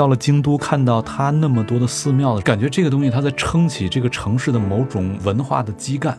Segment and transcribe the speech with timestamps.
[0.00, 6.16] 到了京都，看到它那么多的寺庙，感觉这个东西它在撑起这个城市的某种文化的基干，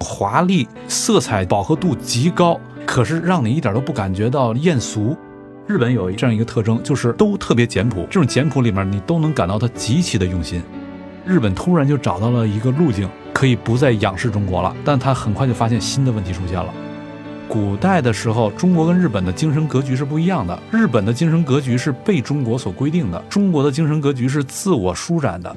[0.00, 5.16] 华丽、色彩饱和度极高，可是让你一点都不感觉到艳俗。
[5.68, 10.60] 日本有这样一个特征，就是都特别简朴，这种简朴里面你都能感到它极其的用心。
[11.24, 16.74] 日本突然就找到了一个路径，可以不再仰视中国了，但他很快就发现新的问题出现了。
[17.52, 20.58] 古代的时候，中国跟日本的精神格局是不一样的。
[20.70, 25.54] 日本的精神格局是被中国所规定的，中国的精神格局是自我舒展的。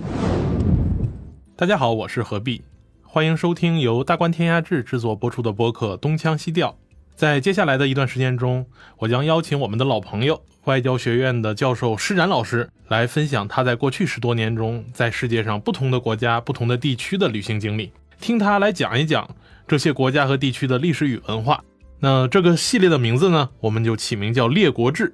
[1.56, 2.62] 大家好，我是何必，
[3.02, 6.72] 欢迎收听由大观天下志制作播出的播客《东腔西调》。
[7.16, 8.66] 在接下来的一段时间中，
[8.98, 19.26] 我将邀请我们的老朋友外交学院的教授施展老师来分享他在过去十多年中在世界上不同的国家、不同的地区的旅行经历，听他来讲一讲
[19.66, 21.64] 这些国家和地区的历史与文化。
[22.00, 25.08] 那这个系列的名字呢，我们就起名叫《列国志》。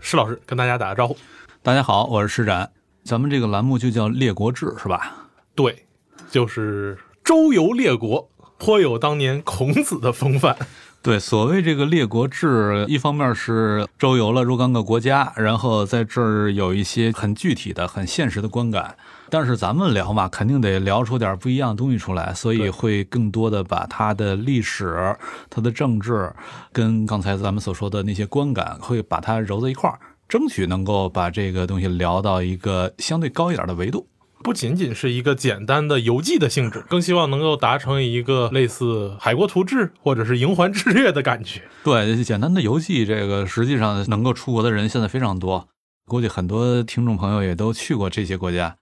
[0.00, 1.16] 施老师跟大家打个招呼。
[1.62, 2.70] 大家好，我是施展。
[3.02, 5.28] 咱们这个栏目就叫《列国志》，是吧？
[5.56, 5.84] 对，
[6.30, 10.56] 就是周游列国，颇有当年孔子的风范。
[11.02, 18.96] 对，所谓这个列国志，一方面是周游了若干个国家，然后在这儿有一些很具体的、很现实的观感。
[19.30, 25.16] 但是咱们聊嘛，肯定得聊出点不一样的东西出来，所以会更多的把它的历史、
[25.50, 26.32] 它的政治，
[26.72, 34.06] 跟刚才咱们所说的那些观感，会把它揉在一块儿，争取能够把这个东西聊到一个相对高一点的维度。
[34.44, 41.62] 不仅仅是一个简单的游记的性质， 更希望能够达成一个类似《海国图志》或者是《营环志略》的感觉。
[41.82, 45.66] 对，简单的游记，这个实际上能够出国的人现在非常多，
[46.06, 48.76] 估计很多听众朋友也都去过这些国家，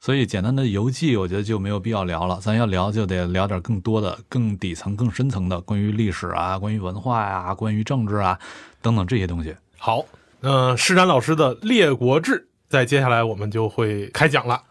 [0.00, 2.38] 所以简单的游记，我觉得就没有必要聊了。
[2.40, 8.38] 咱要聊，就得聊点更多的、更底层、更深层的，关于历史啊、关于文化呀、关于政治啊
[8.80, 9.54] 等等这些东西。
[9.76, 10.02] 好，
[10.40, 12.32] 那施展老师的《列国志》
[12.66, 14.62] 在接下来我们就会开讲了。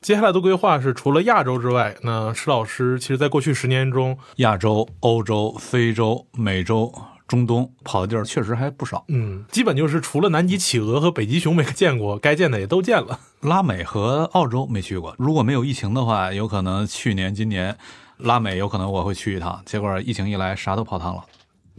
[0.00, 6.90] 接下来的规划是，除了亚洲之外，那施老师其实在过去十年中，亚洲、欧洲、非洲、美洲、
[7.30, 9.04] 中东跑的地儿确实还不少。
[9.06, 13.20] 嗯，基本就是除了南极企鹅和北极熊没见过，该见的也都见了。
[13.42, 17.76] 拉美和澳洲没去过，如果没有疫情的话，有可能去年、今年
[18.16, 19.62] 拉美有可能我会去一趟。
[19.64, 21.24] 结果疫情一来，啥都泡汤了，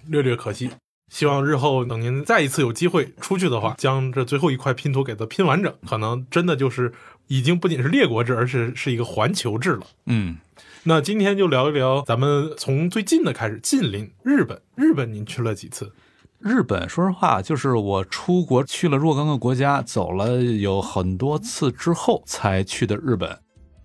[0.08, 0.70] 略略可惜。
[1.12, 6.94] 希望日后等您再一次有机会出去的话，将这最后一块拼图给它拼完整，可能真的就是
[7.28, 9.82] 已经不仅是列国制，而是是一个环球制了。
[10.06, 10.38] 嗯，
[10.84, 14.60] 那今天就聊一聊咱们从最近的开始，近邻日本。
[14.76, 15.94] 日本您去了几次？
[16.40, 23.38] 日本说实话，就是我出国去了若干个国家，走了有很多次之后才去的日本，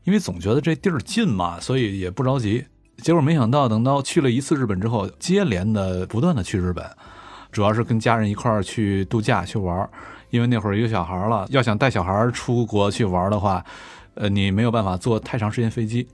[0.05, 2.65] 因为总觉得这地儿近嘛，所以也不着急。
[3.03, 6.83] 结果没想到，等到去了一次日本之后，接连的不断的去日本。
[7.53, 9.91] 主要是跟家人一块儿去度假去玩儿，
[10.31, 13.63] 因为那会儿有小孩了，要想带小孩出国去玩的话，
[14.15, 16.09] 呃，你没有办法坐太长时间飞机，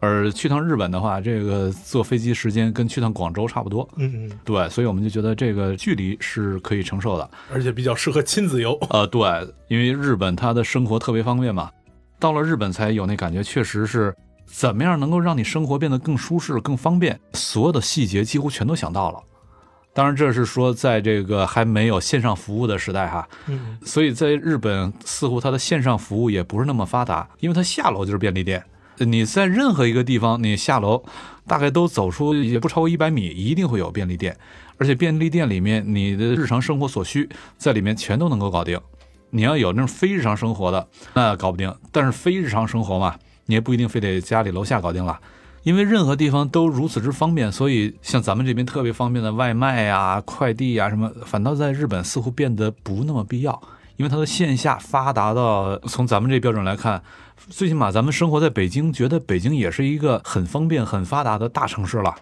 [0.00, 3.88] 而去趟日本的话，这个坐飞机时间跟去趟广州差不多。
[3.96, 8.78] 嗯嗯，对，所以我们就觉得这个距离是可以承受的，而且比较适合亲子游。
[8.90, 9.22] 呃，对，
[9.68, 11.70] 因为日本它的生活特别方便嘛，
[12.18, 14.14] 到了日本才有那感觉，确实是
[14.46, 19.20] 怎么样能够让你生活变得更舒适、更方便，所有的细节几乎全都想到了。
[19.94, 28.64] 当然，这是说在这个还没有线上服务的时代哈，嗯，所以在日本似乎它的线上服务也不是那么发达，因为它下楼就是便利店，
[29.04, 31.02] 你在任何一个地方你下楼，
[31.46, 34.36] 大概都走出也不超过一百米，一定会有便利店，
[34.76, 38.80] 而且便利店里面你的日常生活所需在里面全都能够搞定。
[39.30, 41.74] 你要有那种非日常生活的，那搞不定。
[41.92, 43.14] 但是非日常生活嘛，
[43.46, 45.18] 你也不一定非得家里楼下搞定了。
[45.64, 53.60] 因为任何地方都如此之方便，所以像咱们这边特别方便的外卖呀、快递呀什么，反倒在日本似乎变得不那么必要。
[53.96, 57.02] 因为它的线下发达到从咱们这标准来看，
[57.48, 62.14] 最起码咱们生活在北京，觉得北京也是一个很方便、很发达的大城市了。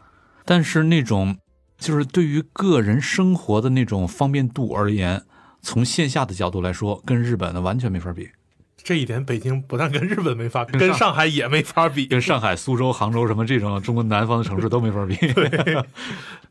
[0.45, 1.37] 但是那种
[1.79, 5.23] 就是对于个人生活的那种方便度而言，
[5.61, 8.29] 从线下的角度来说，跟日本的完全没法比。
[8.77, 15.17] 这一点，北京不但跟日本没法比， 跟上海也没法比，跟上海、苏州、杭州什么这种中国南方的城市都没法比。
[15.33, 15.85] 对，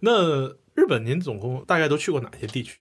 [0.01, 2.75] 那日本您总共大概都去过哪些地区？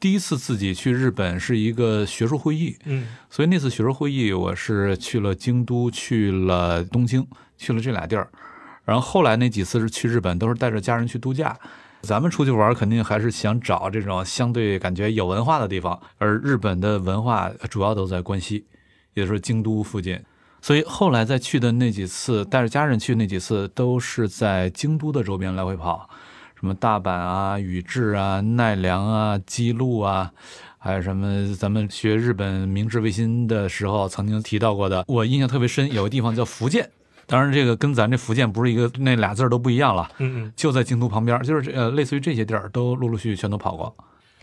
[0.00, 7.24] 第一次自己去日本是一个学术会议，嗯，所以那次学术会议我是去了京都、去了东京、
[7.58, 8.30] 去了这俩地儿。
[8.86, 11.54] 然后后来那几次是去日本，都是带着家人去度假。
[12.00, 18.64] 咱们出去玩肯定还是想找这种相对感觉有文化的地方，而日本的文化主要都在关西，
[19.12, 20.18] 也就是京都附近。
[20.62, 26.08] 所以后来再去的那几次，带着家人去那几次，都是在京都的周边来回跑。
[26.60, 30.30] 什么大阪啊、宇治啊、奈良啊、姬路啊，
[30.76, 36.90] 还有什么咱们学日本明治维新的时候曾经提到过的，我印象特别深，有个地方叫福建。
[37.26, 40.10] 当然，这个跟咱这福建不是一个，那俩字儿都不一样了。
[40.18, 40.52] 嗯嗯。
[40.54, 43.96] 就在京都旁边，就是呃，类似于这些地儿，都陆陆续续全都跑过。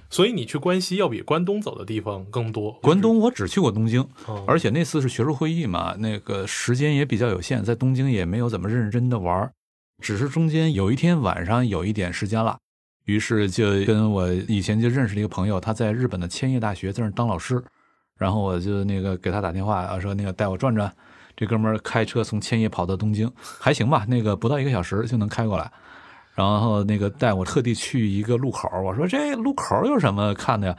[0.10, 2.72] 所以你去关西要比关东走的地方更多。
[2.82, 9.52] 关东我只去过东京，哦而且那次是学术会议嘛，那个时间也比较有限，在东京也没有怎么认真的玩儿，
[10.02, 12.58] 只是中间有一天晚上有一点时间了，
[13.06, 17.64] 于是就跟我以前就认识的一个朋友，他在日本的千叶大学在那当老师，
[18.18, 20.92] 然后我就那个给他打电话啊，说那个带我转转。
[21.36, 25.72] 这哥们儿开车从千叶跑到东京，还行吧，那个不到一个小时就能开过来。
[26.34, 30.78] 然后那个带我特地去一个路口，我说这路口有什么看的呀？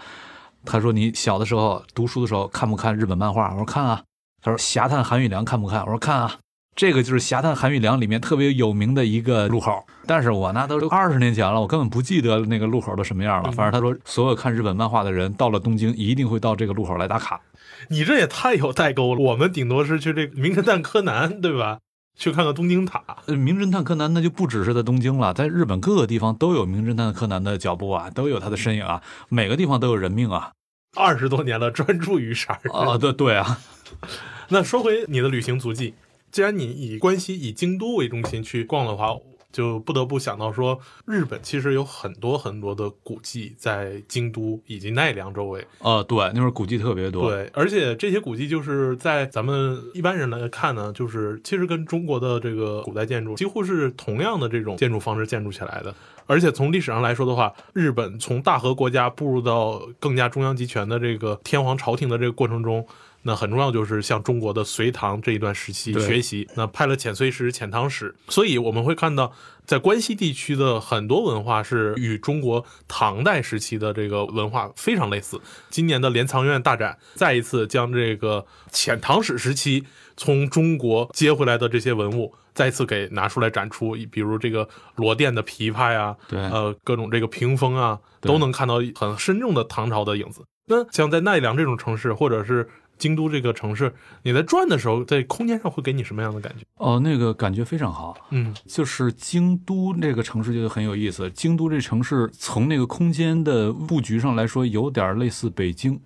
[0.64, 3.50] 他说你小的时候读书的时候看不看日本漫画？
[3.50, 4.02] 我说看啊。
[4.40, 5.80] 他说侠探韩玉良看不看？
[5.82, 6.38] 我说看啊。
[6.78, 13.50] 这个就是侠探韩玉良里面特别有名的一个路口，但是我那都是二十年前了，我根本不记得那个路口都什么样了。
[13.50, 17.40] 反正他说所有看日本漫画的人到了东京一定会到这个路口来打卡。
[17.88, 21.80] 你这也太有代沟了，我们顶多是去这个名侦探柯南，对吧？
[22.16, 23.02] 去看看东京塔。
[23.26, 30.52] 呃，名侦探柯南那就不只是在东京了，在日本各个地方都有名侦探柯南的脚步啊，都有他的身影啊，每个地方都有人命啊。
[30.96, 32.72] 二十多年了，专注于杀人。
[32.72, 33.58] 啊，对对啊。
[34.50, 35.94] 那说回你的旅行足迹，
[36.30, 39.14] 既然你以关西、以京都为中心去逛的话，
[39.50, 45.66] 就不得不想到说，日本其实有很多很多的古迹在京都以及奈良周围。
[45.78, 47.30] 呃，对，那会儿古迹特别多。
[47.30, 55.94] 对，而且这些古迹就是在咱们一般人来看呢，就是其实跟中国的这个古代建筑几乎是同样的这种建筑方式建筑起来的。
[56.26, 62.86] 而且从历史上来说的话，日本从大和国家步入到更加中央集权的这个天皇朝廷的这个过程中，
[63.28, 69.30] 那很重要就是向中国的隋唐这一段时期学习，那派了遣隋使、遣唐使，所以我们会看到，
[69.66, 75.38] 在关西地区的很多文化是与中国唐代时期的这个文化非常类似。
[75.68, 79.84] 今年的镰仓院大展再一次将这个遣唐使时期
[80.16, 84.66] 从中国接回来的这些文物再次给拿出来展出，比如这个
[84.96, 90.40] 罗甸的琵琶呀，对呃，各种这个屏风啊，都能看到很深重的唐朝的影子。
[90.70, 93.92] 那像在奈良这种城市，或者是京都这个城市，
[94.22, 96.64] 你在转的时候，在空间上会给你什么样的感觉？
[96.76, 98.16] 哦，那个感觉非常好。
[98.30, 101.30] 嗯就是京都这个城市就很有意思。
[101.30, 105.98] 京都这城市从那个空间的布局上来说，有点类似北京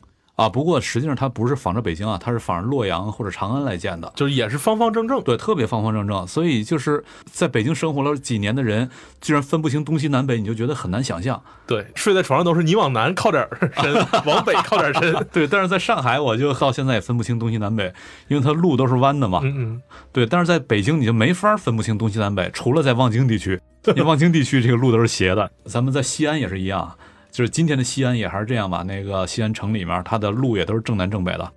[0.43, 0.49] 啊。
[0.49, 4.12] 不过实际上它不是仿着北京啊，它是仿着洛阳或者长安来建的。
[4.17, 5.23] 就是也是方方正正。
[5.23, 6.27] 对，特别方方正正。
[6.27, 8.89] 所以就是在北京生活了几年的人，
[9.21, 11.43] 居然分不清东西南北，你就觉得很难想象。
[11.67, 13.94] 对，睡在床上都是你往南靠点儿身，
[14.27, 15.15] 往北靠点儿身。
[15.33, 17.93] 对，但是在上海，我就到现在也分不清东西南北，
[18.29, 19.41] 因为它路都是弯的嘛。
[19.43, 25.50] 嗯嗯，对，但是在北京你就没法分不清东西南北，除了在望京地区，因为望京地区这个路都是斜的。
[25.65, 26.97] 咱们在西安也是一样，
[27.32, 28.84] 就是今天的西安也还是这样吧。
[28.84, 31.52] 那个西安城里面，它的路也都是正南正北的。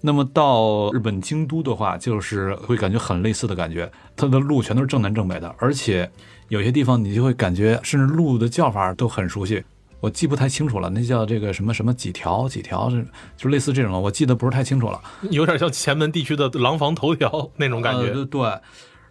[0.00, 6.10] 那么到日本京都的话，就是会感觉很类似的感觉，它的路全都是正南正北的，而且
[6.48, 9.62] 有些地方你就会感觉，甚至路的叫法都很熟悉。
[10.00, 13.04] 我记不太清楚了，那叫这个什么什么几条几条，是
[13.36, 15.00] 就类似这种，我记得不是太清楚了。
[15.30, 18.12] 有点像前门地区的廊坊头条那种感觉。
[18.12, 18.48] 呃、对，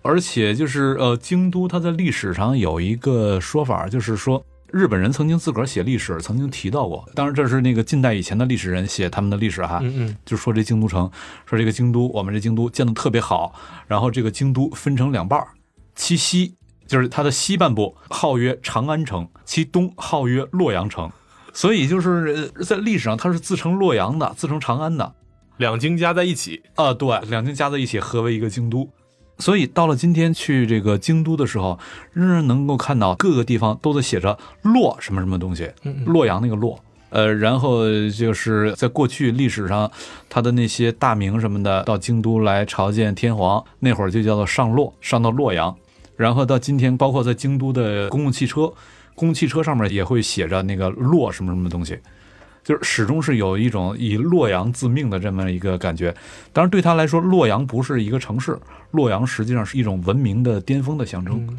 [0.01, 4.41] 而且就是呃，京都它在历史上有一个说法，就是说
[4.71, 7.07] 日本人曾经自个儿写历史，曾经提到过。
[7.15, 11.09] 当然，这是那个近代以前的历史人写他们的历史哈，嗯嗯，就说这京都城，
[11.45, 13.53] 说这个京都，我们这京都建的特别好，
[13.87, 15.47] 然后这个京都分成两半儿，
[15.95, 21.09] 其西就是它的西半部号曰长安城，其东号曰洛阳城。
[21.53, 25.15] 所以就是呃在历史上，它是自称洛阳的，自称长安的。
[25.57, 28.87] 两京加在一起，啊，对，两京加在一起合为一个京都。
[29.39, 31.77] 所以到了今天去这个京都的时候，
[32.13, 35.69] 仍然能够看到各个地方都在写着“洛”什么什么东西，
[36.06, 36.79] 洛阳那个洛。
[37.09, 39.89] 呃，然后就是在过去历史上，
[40.27, 45.73] 他的那些大名什么的，到京都来朝见天皇，那会儿就叫做上洛，上到洛阳。
[46.17, 48.73] 然后到今天，包括在京都的公共汽车，
[49.15, 51.97] 公共汽车上面也会写着那个洛什么什么东西。
[52.68, 56.14] 就是始终是有一种以洛阳自命的这么一个感觉。
[56.52, 58.59] 当然，对他来说，洛阳不是一个城市，
[58.92, 61.47] 洛阳实际上是一种文明的巅峰的象征。
[61.50, 61.57] 嗯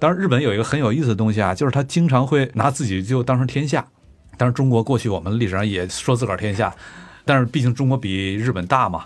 [0.00, 3.86] 当然，日本有一个很有意思的东西啊，就是他经常会拿自己就当成天下。
[4.36, 6.74] 当然，中国过去我们历史上也说自个儿天下，
[7.24, 9.04] 但是毕竟中国比日本大嘛。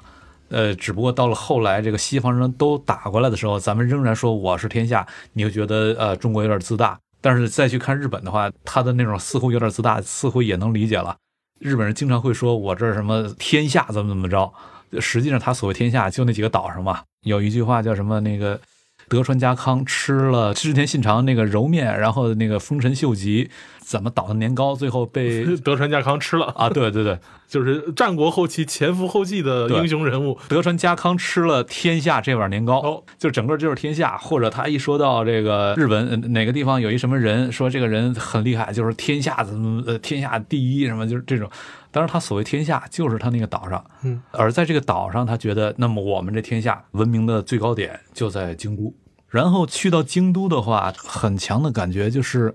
[0.48, 6.98] 呃，只不过到了后来，这个西方人都打过来的时候，咱们仍然说我是天下，你会觉得呃中国有点自大。
[7.22, 11.16] 但是再去看日本的话，他的那种似乎有点自大，似乎也能理解了。
[11.62, 14.52] 日本人经常会说我这什么天下怎么怎么着，
[14.98, 17.02] 实际上他所谓天下就那几个岛上嘛。
[17.22, 18.60] 有一句话叫什么那个
[19.08, 30.38] 德川家康吃了织田信长那个揉面，然后那个丰臣秀吉怎么捣的年糕，最后被 德川家康吃了，啊，对对对， 就是战国后期前赴后继的英雄人物。
[30.48, 34.16] 德川家康吃了天下这碗年糕，哦就整个就是天下。
[34.16, 41.50] 或者他一说到这个日本呃哪个地方有一什么人，说这个人很厉害，就是天下怎么呃天下第一什么，就是这种。
[41.92, 48.92] 当然，他所谓天下就是他那个岛上，嗯，而在这个岛上，他觉得那么我们这天下文明的最高点就在京都。
[49.28, 52.54] 然后去到京都的话，很强的感觉就是，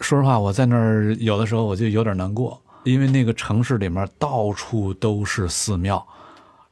[0.00, 6.06] 说实话，我在那儿有的时候我就有点难过，因为那个城市里面到处都是寺庙，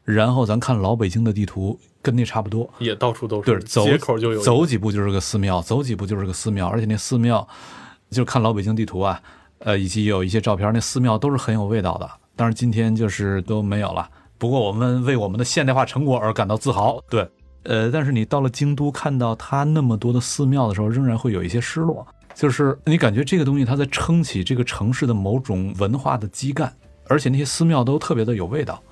[0.05, 7.47] 然后咱看老北京的地图，跟那差不多，也到处都是对，走街口就有走几步就是个寺庙，走几步就是个寺庙，而且那寺庙，
[8.11, 9.19] 就看老北京地图啊，
[9.65, 12.11] 呃，以及有一些照片，那寺庙都是很有味道的。
[12.35, 14.09] 但是今天就是都没有了。
[14.39, 17.01] 不过我们为我们的现代化成果而感到自豪。
[17.09, 17.29] 对，
[17.65, 22.05] 呃，但是你到了京都，看到它那么多的寺庙的时候，仍然会有一些失落，
[22.35, 26.75] 就是你感觉这个东西它在撑起这个城市的某种文化的基干，
[27.07, 28.83] 而且那些寺庙都特别的有味道。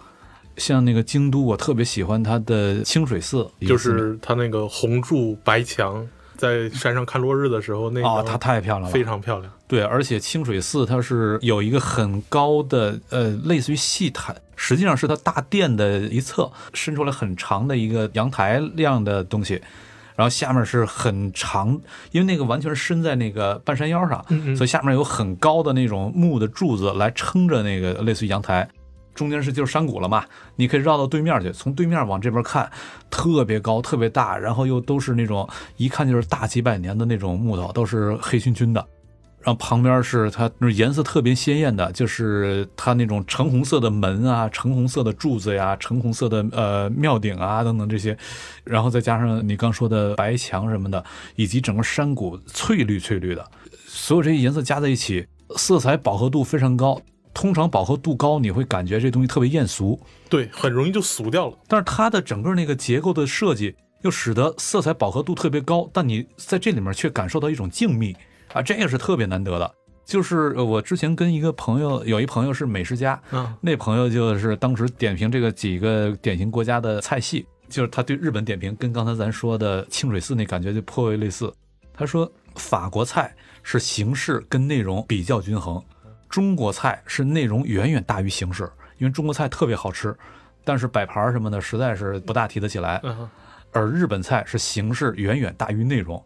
[0.57, 6.07] 像那个京都，我特别喜欢它的清水寺，就是它那个红柱白墙，
[6.41, 9.53] 在山上看落日的时候，那个哦，它太漂亮了，非常漂亮。
[9.69, 19.61] 对，而且清水寺它是有一个很高的呃，类似于戏台，实际上是它大殿的一侧伸出来很长的一个阳台那样的东西，
[20.17, 21.79] 然后下面是很长，
[22.11, 28.67] 因为那个完全是伸在那个半山腰上，嗯嗯所以下面有很高的那种木的柱子来撑着那个类似于阳台。
[29.21, 30.25] 中间是就是山谷了嘛，
[30.57, 32.71] 你可以绕到对面去，从对面往这边看，
[33.11, 35.47] 特别高，特别大，然后又都是那种
[35.77, 38.83] 一看就是大几百年的那种木头，都是黑黢黢的。
[39.43, 48.17] 然后旁边是它那颜色特别鲜艳的，就是它那种橙红色的门啊，橙红色的柱子呀，橙红色的呃庙顶啊等等这些，
[48.65, 51.05] 然后再加上你刚说的白墙什么的，
[51.37, 53.47] 以及整个山谷翠绿翠绿的，
[53.87, 55.27] 所有这些颜色加在一起，
[55.59, 56.99] 色彩饱和度非常高。
[57.33, 61.57] 通常饱和度高，你会感觉这东西特别艳俗，对，很容易就俗掉了。
[61.69, 68.15] 但是它的整个那个结构的设计，又使得色彩饱和度特别高，但你在这里面却感受到一种静谧
[68.53, 69.75] 啊，这个是特别难得的。
[70.05, 81.53] 就是呃我之前跟一个朋友，有一朋友是美食家，嗯，那朋友就是当时点评这个几个典型国家的菜系，就是他对日本点评，跟刚才咱说的清水寺那感觉就颇为类似。
[81.95, 83.33] 他说法国菜
[83.63, 85.81] 是形式跟内容比较均衡，
[86.31, 90.17] 中国菜是内容远远大于形式，因为中国菜特别好吃，
[90.65, 92.99] 但是摆盘什么的实在是不大提得起来。
[93.03, 93.29] 嗯
[93.73, 96.21] 而日本菜是形式远远大于内容，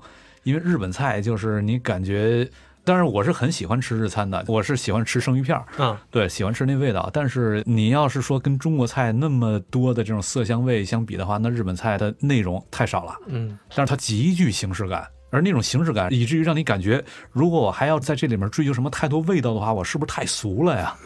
[0.44, 2.49] 因为日本菜就是你感觉，
[2.84, 7.11] 当然我是很喜欢吃日餐的，我是喜欢吃生鱼片儿，嗯，对，喜欢吃那味道。
[7.12, 15.06] 但是你要是说跟中国菜那么多的这种色香味相比的话，那日本菜的内容太少了，嗯，但是它极具形式感。
[15.35, 20.97] 而那种形式感，以至于让你感觉，如果我还要在这里面追求什么太多味道的话，我是不是太俗了呀？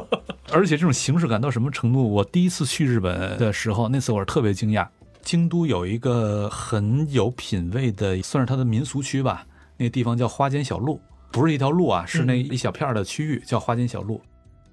[0.52, 2.06] 而且这种形式感到什么程度？
[2.06, 4.86] 我第一次去日本的时候，那次我是特别惊讶。
[5.22, 14.20] 京都有一个很有品位的，算是它的民俗区吧，那个地方叫花间小路，不是一条路啊，是那一小片儿的区域叫花间小路。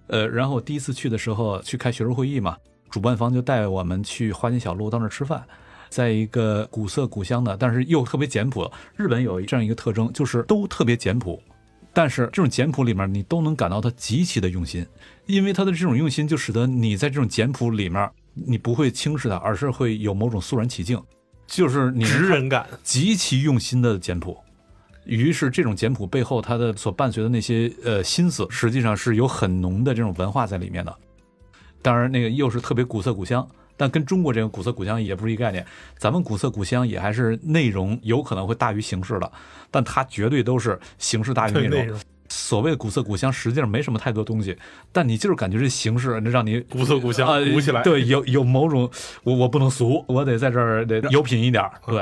[0.08, 2.56] 呃，然后我第一次去的时候去开学术会议嘛，
[2.90, 5.44] 主办方就带我们去花间小路到那儿吃饭，
[5.96, 8.70] 在一个古色古香的，但是又特别简朴。
[8.98, 11.42] 日本有这样一个特征，就是都特别简朴，
[11.94, 14.86] 但是这种简朴里面你都能感到它极其的用心，
[15.26, 21.02] 因为它的这种用心就使得你在这种简朴里面，你不会轻视它，而是会有某种肃然起敬，
[21.48, 22.68] 就是你直人感。
[22.84, 24.38] 极其用心的简朴。
[25.06, 30.94] 于是，这种简朴背后，它的所伴随的那些呃心思，实际上是有很浓的这种文化在里面的。
[31.82, 35.66] 当然，那个又是特别古色古香，但跟中国这个古色古香也不是一概念。
[35.98, 39.32] 咱们古色古香也还是内容有可能会大于形式的，
[39.70, 42.00] 但它绝对都是形式大于内容。
[42.28, 44.58] 所谓的古色古香，实际上没什么太多东西，
[44.92, 48.90] 但你就是感觉这形式让你古色古香啊，鼓起来对，有有某种
[49.24, 51.98] 我我不能俗，我得在这儿得有品一点对。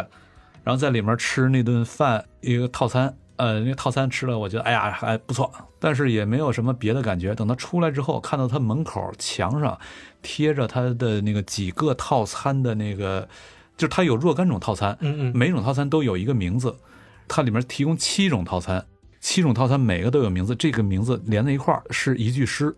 [0.64, 7.34] 然后在里面吃那顿饭，一个套餐，呃，那个套餐吃了，我觉得哎呀还不错，但是也没有什么别的感觉。
[7.34, 9.80] 等他出来之后，看到他门口墙上
[10.22, 13.28] 贴着他的那个几个套餐的那个，
[13.76, 16.76] 就是他有若干种套餐，嗯嗯，每种套餐都有一个名字，
[17.28, 18.86] 它里面提供七种套餐，
[19.20, 22.76] 七种套餐每个都有名字，这个名字连在一块儿是一句诗，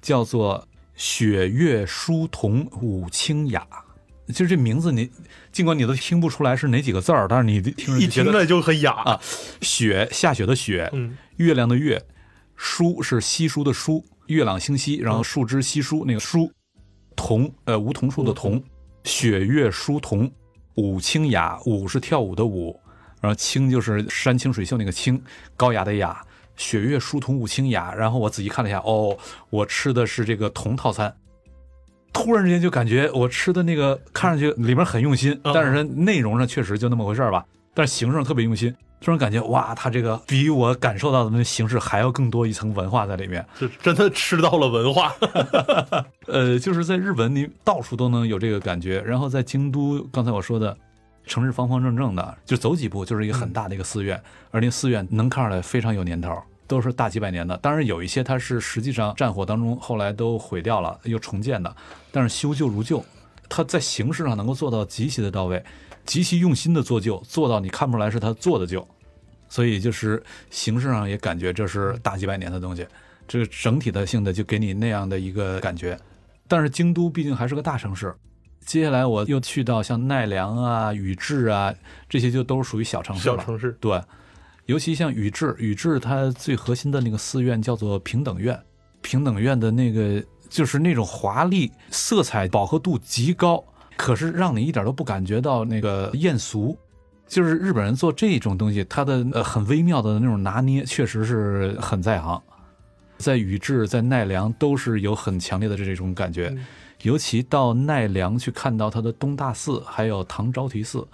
[0.00, 0.66] 叫做
[0.96, 3.66] “雪月疏桐舞清雅”。
[4.32, 5.10] 其实这名字你
[5.52, 8.92] 尽管你都听不出来是哪几个字儿，但是你听着一听着就很雅。
[8.92, 9.20] 啊，
[9.60, 12.02] 雪下雪的雪，嗯，月亮的月，
[12.56, 16.50] 疏是稀疏的疏，月朗星稀，然后树枝稀疏那个疏，
[17.16, 18.62] 桐呃梧桐树的桐，
[19.04, 20.30] 雪月疏桐，
[20.76, 22.78] 舞清雅，舞是跳舞的舞，
[23.20, 25.22] 然后清就是山清水秀那个清，
[25.56, 26.20] 高雅的雅。
[26.56, 29.16] 雪月疏桐舞清雅，然后我仔细看了一下，哦，
[29.48, 31.14] 我吃的是这个桐套餐。
[32.12, 37.44] 突然之间就感觉我吃的那个看上去里面很用心，但是内容上确实就那么回事儿吧。
[37.72, 45.14] 但是形式上特别用心，突然感觉哇，它这个比我感受到的那形式还要更多一层文化在里面，是真的吃到了文化。
[46.26, 49.00] 呃，就是在日本，你到处都能有这个感觉。
[49.02, 50.76] 然后在京都，刚才我说的
[51.26, 56.36] 城市方方正正的，就走几步就是一个很大的一个寺院，而那寺院能看出来非常有年头。
[56.70, 61.74] 都是大几百年的，当然有一些它是实际上战火当中后来都毁掉了，又重建的，
[62.12, 63.04] 但是修旧如旧，
[63.48, 65.60] 它在形式上能够做到极其的到位，
[66.06, 68.86] 极其用心的做旧，做到你看不出来是他做的旧，
[69.48, 72.86] 所以就是形式上也感觉这是大几百年的东西，
[73.26, 75.98] 这个整体的性的就给你那样的一个感觉。
[76.46, 78.14] 但是京都毕竟还是个大城市，
[78.64, 81.74] 接下来我又去到像奈良啊、宇治啊
[82.08, 84.00] 这些就都是属于小城市了，小城市对。
[84.66, 88.58] 尤其像宇治，宇治它最核心的那个寺院叫做平等院，
[89.00, 93.64] 平等院的那个就是那种华丽，色彩饱和度极高，
[93.96, 96.78] 可是让你一点都不感觉到那个艳俗。
[97.26, 102.40] 就是日本人做这种东西，他的呃很微妙的那种拿捏，确实是很在行。
[103.18, 106.56] 在宇治，在奈良都是有很强烈的这种感觉，
[107.02, 111.06] 尤其到奈良去看到它的东大寺，还有唐招提寺。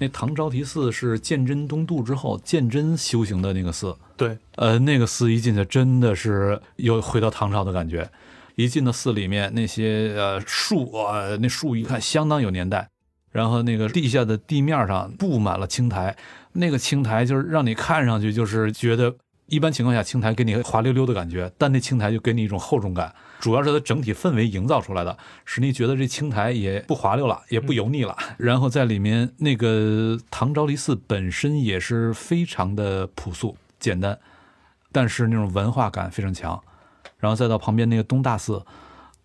[0.00, 8.10] 那唐招提寺是鉴真东渡之后鉴真修行的那个寺，对，呃，那个寺一进去真的是又回到唐朝的感觉。
[8.56, 12.88] 一进到寺里面，那些呃树啊，那树一看相当有年代。
[13.30, 16.16] 然后那个地下的地面上布满了青苔，
[16.54, 19.14] 那个青苔就是让你看上去就是觉得，
[19.46, 23.14] 一般情况下青苔给你滑溜溜的感觉，但那青苔就给你一种厚重感。
[23.40, 28.16] 主要是它整体氛围营造出来的，使你觉得这青苔也不滑溜了，也不油腻了。
[28.36, 34.18] 然后在里面那个唐昭离寺本身也是非常的朴素简单，
[34.92, 36.60] 但是那种文化感非常强。
[37.18, 38.62] 然后再到旁边那个东大寺，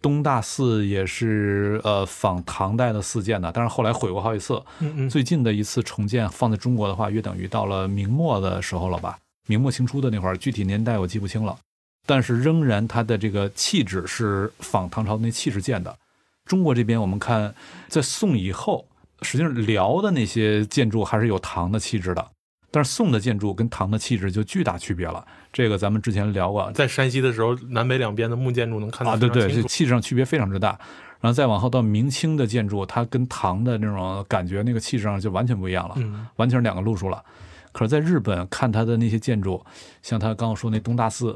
[0.02, 4.62] 东大寺也是呃仿唐代的寺建的，但是后来毁过好几次。
[5.10, 9.18] 最近的一次重建放在中国的话，约等于到了明末的时候了吧？
[9.48, 11.58] 明末清初的那会儿，具体年代我记不清了。
[12.06, 15.98] 但是仍然，它的这个气质是仿唐朝那气质建的。
[16.46, 17.54] 中国这边，我们看
[17.88, 18.86] 在宋以后，
[19.24, 22.24] 实际上辽的那些建筑还是有唐的气质的，
[22.70, 25.26] 但是宋的建筑跟唐的气质就巨大区别了。
[25.52, 30.78] 这个咱们之前聊过，在山西的时候，南北两边的木建筑能看到啊，对对，这气质上区别非常之大。
[31.20, 35.96] 然后再往后到明清的建筑，它跟唐的那种感觉，那个气质上就完全不一样了，
[36.36, 37.24] 完全是两个路数了。
[37.72, 39.66] 可是在日本看它的那些建筑，
[40.04, 41.36] 像他刚刚说那东大寺。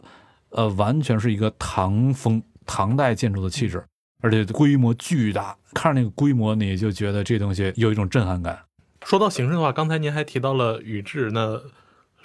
[0.52, 3.84] 呃，完全是一个唐风、唐代建筑的气质，
[4.22, 5.56] 而且规模巨大。
[5.74, 8.60] 看着那个规模，你就觉得这东西有一种震撼感。
[9.06, 11.62] 说到形式的话，刚才您还提到了宇治，那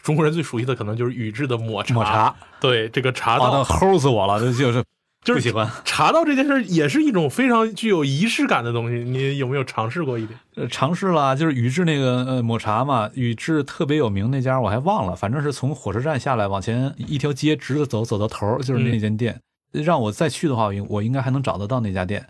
[0.02, 1.94] 中国人最熟悉的可能就是宇治的抹茶。
[1.94, 4.82] 抹茶，对这个茶道，齁死我了，这就是。
[5.24, 9.02] 就是喜欢茶道这件事，也是一种非常具有仪式感的东西。
[9.02, 10.38] 你有没有尝试过一点？
[10.56, 19.40] 呃，尝试了，就是宇治那个呃抹茶嘛，宇治特别有名那家，我还忘了，反正是从火车站下来往前一条街直着走，走到头就是那间店。
[19.72, 22.24] 让我再去的话，我应该还能找得到那家店，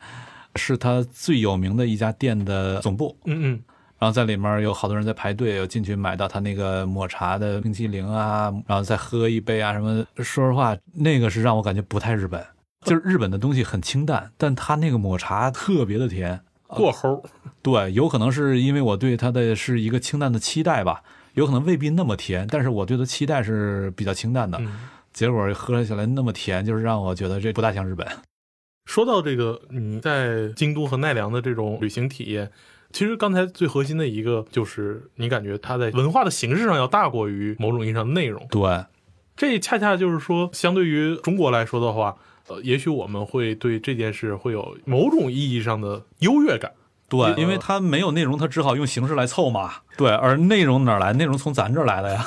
[0.54, 3.16] 是他最有名的一家店的总部。
[3.26, 3.60] 嗯嗯。
[3.98, 10.04] 然后在里面有好多人在排队，有进去买到他那个抹茶的冰淇淋啊，然后再喝一杯啊什么。
[10.18, 12.44] 说实话，那个是让我感觉不太日本。
[12.84, 17.22] 就是日本的东西很清淡，但它那个抹茶特别的甜，过齁。
[17.62, 24.60] 对，有可能是因为我对它的是一个清淡的期待吧，有可能未必那么甜，但是我对它期待是比较清淡的，
[25.14, 28.06] 结果喝起来那么甜，就是让我觉得这不大像日本。
[28.84, 32.50] 说到这个，你在京都和奈良的这种旅行体验，
[32.92, 38.46] 其实刚才最核心的一个就是你感觉它在文化的形式上要大过于某种意义上的内容。
[38.50, 38.84] 对，
[39.34, 42.16] 这恰恰就是说，相对于中国来说的话。
[42.48, 46.72] 呃，也许我们会对这件事会有某种意义上的优越感，
[47.22, 51.12] 对，因为它没有内容，它只好用形式来凑嘛，对，而内容哪来？
[51.12, 52.26] 内容从咱这儿来的呀，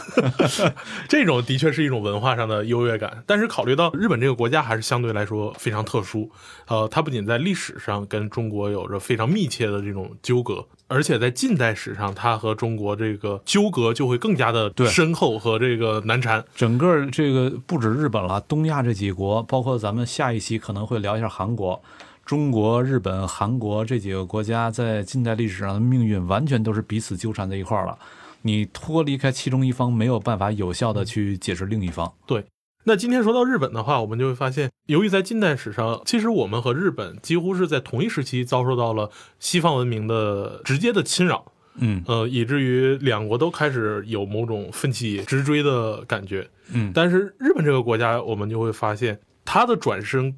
[1.10, 3.24] 这种的确是一种文化上的优越感。
[3.26, 6.30] 但是考虑到日本这个国家还是相对来说非常特殊，
[6.68, 10.66] 呃，它不仅在历史上跟中国有着非常密切的这种纠葛。
[10.90, 16.42] 而且在近代史上，它和中国这个纠葛就会更加的深厚和这个难缠。
[16.56, 21.84] 整个这个不止日本了，东亚这几国，包括咱们下一期可能会聊一下韩国、
[22.28, 27.98] 中国、日本、韩国这几个国家，在近代历史上的命运完全都是彼此纠缠在一块儿了。
[28.42, 32.14] 你脱离开其中一方，没有办法有效的去解释另一方。
[32.26, 32.44] 对。
[32.84, 39.10] 那今天说到日本的话，我们就会发现，由于在近代史上，其实我们和日本几乎是在同一时期遭受到了
[39.40, 41.46] 西方文明的直接的侵扰。
[41.80, 46.46] 嗯呃，以至于两国都开始有某种奋起直追的感觉。
[46.74, 50.36] 嗯，但是日本这个国家，我们就会发现它的转身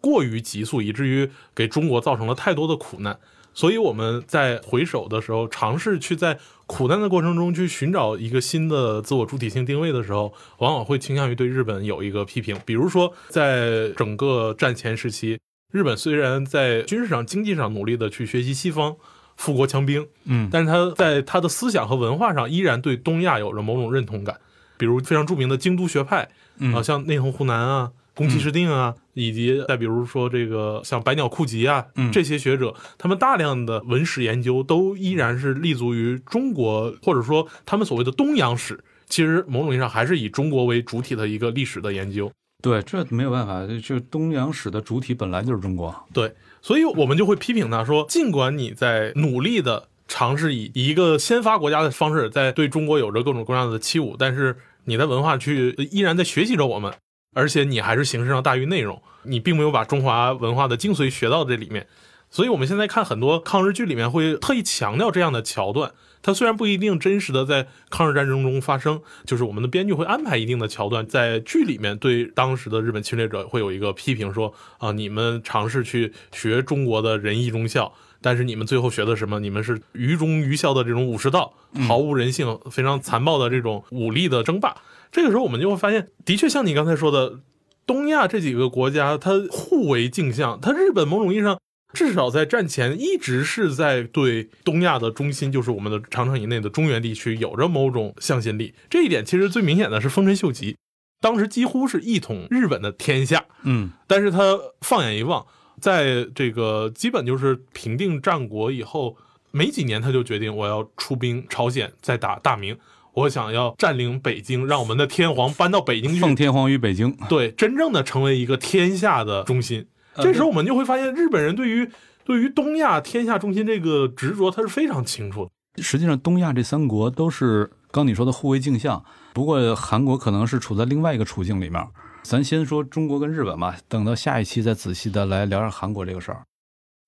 [0.00, 3.18] 过于急速，以至于给中国造成了太多的苦难。
[3.54, 12.56] 所以我们在回首的时候，尝试去在苦难的过程中去寻找一个新的自我主体性定位的时候，往往会倾向于对日本有一个批评。
[12.64, 15.38] 比如说，在整个战前时期，
[15.72, 18.96] 日本虽然在军事上、经济上努力的去学习西方。
[19.38, 24.36] 富国强兵，嗯，但是他在他的思想和文化上依然对东亚有着某种认同感，
[24.76, 42.28] 比如非常著名的京都学派，嗯啊，像内藤湖南啊、宫崎市定啊，以及再比如说这个像百鸟库吉啊，嗯这些学者，他们大量的文史研究都依然是立足于中国，或者说他们所谓的东洋史，其实某种意义上还是以中国为主体的一个历史的研究。
[42.60, 45.94] 对，这没有办法，就东洋史的主体本来就是中国。
[46.12, 56.92] 对，所以我们就会批评他说，尽管你在努力的尝试以以一个先发国家的方式在对中国有着各种各样的欺侮，但是你的文化区依然在学习着我们，
[57.34, 61.86] 而且你还是形式上大于内容，你并没有把中华文化的精髓学到这里面。
[62.30, 79.40] 所以我们现在看很多抗日剧里面会特意强调这样的桥段，它虽然不一定真实的在抗日战争中发生，就是我们的编剧会安排一定的桥段在剧里面对当时的日本侵略者会有一个批评说啊，你们尝试去学中国的仁义忠孝，但是你们最后学的什么？
[79.40, 81.54] 你们是愚忠愚孝的这种武士道，
[81.86, 84.76] 毫无人性、非常残暴的这种武力的争霸。
[85.10, 87.40] 这个时候我们就会发现，的确像你刚才说的，
[87.86, 91.58] 东亚这几个国家它互为镜像，它日本某种意义上。
[91.94, 98.74] 至少在战前一直是在对东亚的中心，就是我们的长城以内的中原地区有着某种向心力。
[98.90, 100.76] 这一点其实最明显的是丰臣秀吉，
[101.18, 103.46] 当时几乎是一统日本的天下。
[103.62, 105.46] 嗯但是他放眼一望，
[105.80, 109.16] 在这个基本就是平定战国以后，
[109.50, 112.76] 没几年他就决定我要出兵朝鲜，再打大明，
[113.14, 117.16] 我想要占领北京，让我们的天皇搬到北京去，奉天皇于北京。
[117.28, 119.86] 对，真正的成为一个天下的中心。
[120.16, 121.88] 这时候我们就会发现，日本人对于
[122.24, 125.82] 对于东亚天下中心这个执着，他是非常清楚的。
[125.82, 131.80] 实际上，东亚这三国都是刚你说的互为镜像，不过韩国可能是处在另外一个处境里面。
[132.28, 136.42] 咱先说中国跟日本吧，等到下一期再仔细的来聊聊韩国这个事儿。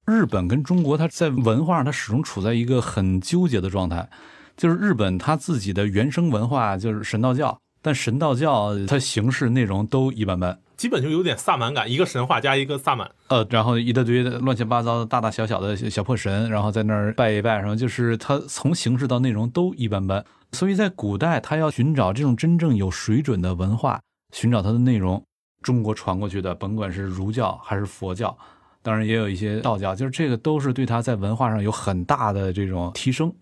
[0.06, 4.08] 日本跟中国，它在文化上，它始终处在一个很纠结的状态，
[4.56, 10.58] 就是日本它自己的原生文化就是神道教，但神道教它形式内容都一般般。
[10.78, 20.24] 基本就有点萨满感，一个神话加一个萨满，呃，然后一大堆乱七八糟的大大小小的小破神，然后在那儿拜一拜，什么就是它从形式到内容都一般般。
[20.52, 24.00] 所以在古代，他要寻找这种真正有水准的文化，
[24.32, 25.22] 寻找它的内容，
[25.62, 28.36] 中国传过去的，甭管是儒教还是佛教，
[28.82, 33.32] 当然也有一些道教，就是这个都是对它在文化上有很大的这种提升。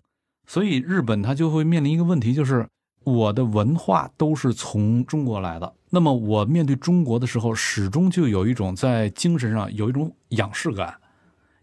[0.47, 2.67] 所以日本它就会面临一个问题，就是
[3.03, 5.73] 我的文化都是从中国来的。
[5.91, 10.95] 那么我面对中国的时候，始终就有一种在精神上有一种仰视感，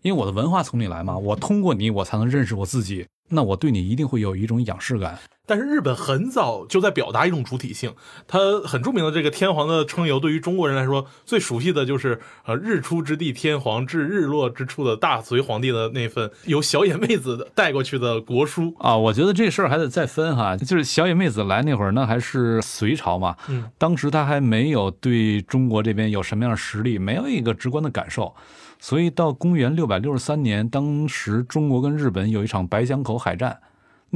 [0.02, 3.06] 因为我的文化从你来嘛，我通过你，我才能认识我自己。
[3.28, 5.18] 那我对你一定会有一种仰视感。
[5.46, 7.94] 但是日本很早就在表达一种主体性，
[8.26, 18.74] 它很著名的这个天皇的称由，对于中国人来说最熟悉的就是呃日出之地天皇至日落之处的大隋皇帝的那份由小野妹子带过去的国书。
[18.80, 28.34] 啊，我觉得这事儿还得再分哈，就是小野妹子来那会儿，那还是隋朝嘛，嗯，当时他还没有对中国这边有什么样的实力，没有一个直观的感受，
[28.80, 33.60] 所以到公元六百六十三年，当时中国跟日本有一场白江口海战，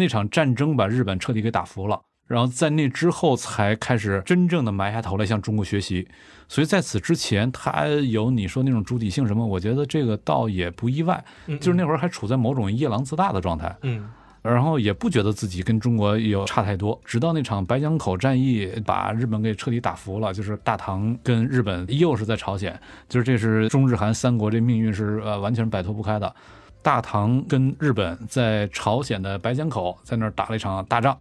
[0.00, 2.00] 那场战争把日本彻底给打服了。
[2.26, 6.06] 然后在那之后才开始真正的埋下头来向中国学习，
[6.48, 13.76] 所以在此之前，他有你说那种主体性什么，我觉得这个倒也不意外，嗯就是那会儿还处在某种夜郎自大的状态。
[13.82, 14.08] 嗯
[14.42, 26.34] 然后也不觉得自己跟中国有差太多，直到那场白江口战役把日本给彻底打服了，就是大唐跟日本又是在朝鲜，就是这是中日韩三国这命运是呃完全摆脱不开的。
[26.82, 31.18] 大唐跟日本在朝鲜的白江口在那儿打了一场大仗，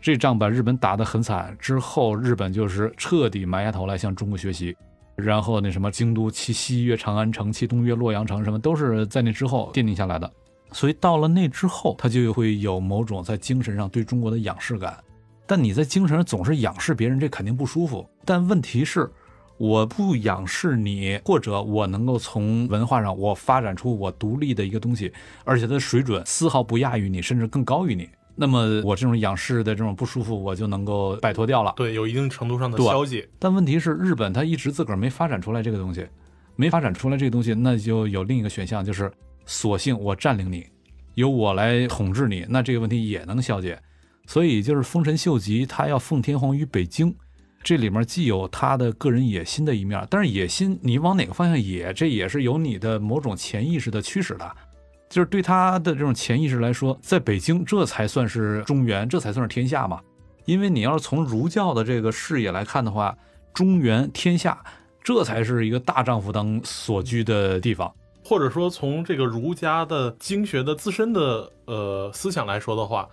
[0.00, 4.76] 这仗把日本打得很惨，之后日本就是彻底埋下头来向中国学习。
[5.14, 10.30] 然后那什么京都七西约长安城，七东约洛阳城，什么都是在那之后奠定下来的。
[10.72, 14.98] 所以到了那之后，他就会有某种在精神上对中国的仰视感。
[15.46, 18.06] 但你在精神上总是仰视别人，这肯定不舒服。
[18.24, 19.08] 但问题是，
[19.58, 25.12] 我不仰视你，或者我能够从文化上我发展出我独立的一个东西，
[25.44, 28.08] 而且它的水准丝毫不亚于你，甚至更高于你。
[28.34, 31.72] 那么我这种仰视的这种不舒服，我就能够摆脱掉了。
[31.74, 33.26] 对，有一定程度上的消解。
[33.38, 36.06] 但问题是，日本它一直自个儿没发展出来这个东西，
[36.54, 39.10] 没发展出来这个东西，那就有另一个选项，就是
[39.46, 40.66] 索性我占领你，
[41.14, 43.80] 由我来统治你，那这个问题也能消解。
[44.26, 47.14] 所以就是丰臣秀吉他要奉天皇于北京，
[47.66, 54.48] 这里面既有他的个人野心的一面，但是野心你往哪个方向野，这也是有你的某种潜意识的驱使的。
[55.10, 60.00] 就是对他的这种潜意识来说，在北京这才算是中原，这才算是天下嘛。
[60.44, 63.12] 因为你要是从儒教的这个视野来看的话，
[63.52, 64.62] 中原天下，
[65.02, 67.92] 这才是一个大丈夫当所居的地方。
[68.24, 73.08] 或者说从这个儒家的经学的自身的呃思想来说的话，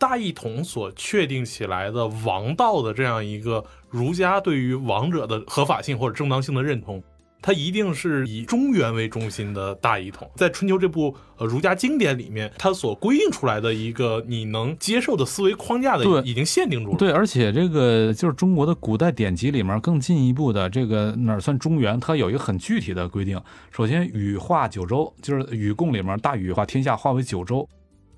[0.00, 7.00] 大一统所确定起来的王道的这样一个儒家对于王者的合法性或者正当性的认同。
[7.42, 16.98] 它一定是以中原为中心的大一统，在春秋这部呃儒家经典里面，它所规定出来的一个你能接受的思维框架的，对，已经限定住了。
[16.98, 21.98] 对，而且这个就是中国的古代典籍里面更进一步的，这个哪算中原？
[21.98, 23.40] 它有一个很具体的规定。
[23.70, 27.66] 首先，禹化九州，就是禹贡里面大禹化天下化为九州，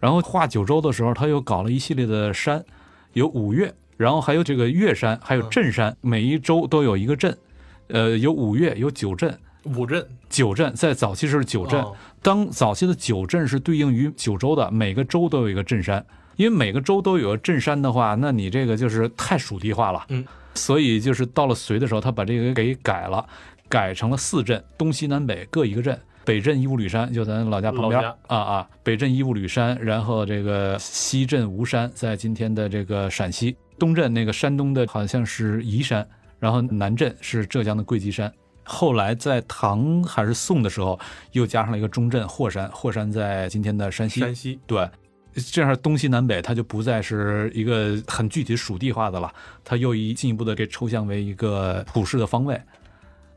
[0.02, 2.64] 然后画九州的时候，他又搞了一系列的山，
[3.12, 7.38] 有五岳，然后还有这个岳山，还有镇山，每一州都有一个镇。
[7.86, 11.86] 呃，有五岳，有九镇，五镇、九镇，在早期是九镇。
[12.20, 16.04] 当早期的九镇是对应于九州的，每个州都有一个镇山。
[16.34, 20.04] 因为每个州都有个镇山的话，那你这个就是太属地化了。
[20.08, 23.24] 嗯，所以就是到了隋的时候，他把这个给改了，
[23.68, 25.96] 改成了四镇，东西南北各一个镇。
[26.24, 36.06] 北镇伊吾吕山，就咱老家旁边啊啊，北镇伊吾吕山，然后这个西镇吴山，在今天的这个陕西东镇那个山东的好像是宜山。
[36.38, 38.32] 然后南镇是浙江的贵集山，
[38.64, 40.98] 后来在唐还是宋的时候，
[41.30, 44.18] 又加上了一个中镇霍山，霍山在今天的山西。
[44.18, 44.90] 山西对，
[45.34, 49.32] 这样东西南北它就不再是一个很具体属地化的了，
[49.62, 52.60] 它又一进一步的给抽象为一个普世的方位。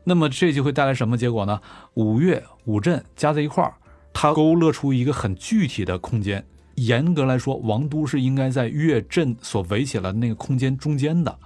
[0.08, 1.60] 那么这就会带来什么结果呢？
[1.94, 3.74] 五岳五镇加在一块儿，
[4.12, 6.44] 它勾勒出一个很具体的空间。
[6.76, 11.36] 严格来说，王都是应该在岳镇所围起来的那个空间中间的。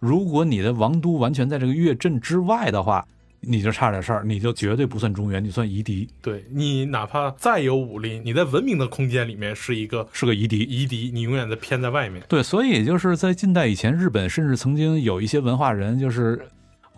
[0.00, 3.06] 如果你的王都完全在这个岳镇之外的话，
[3.40, 6.08] 你就差点事儿，你就绝对不算中原，你算夷狄。
[6.20, 12.20] 对你哪怕再有武力，你在文明的空间里面是一个是个夷狄，夷狄，你永远在偏在外面。
[12.28, 16.48] 对，所以就是在近代以前，日本甚至曾经有一些文化人，就是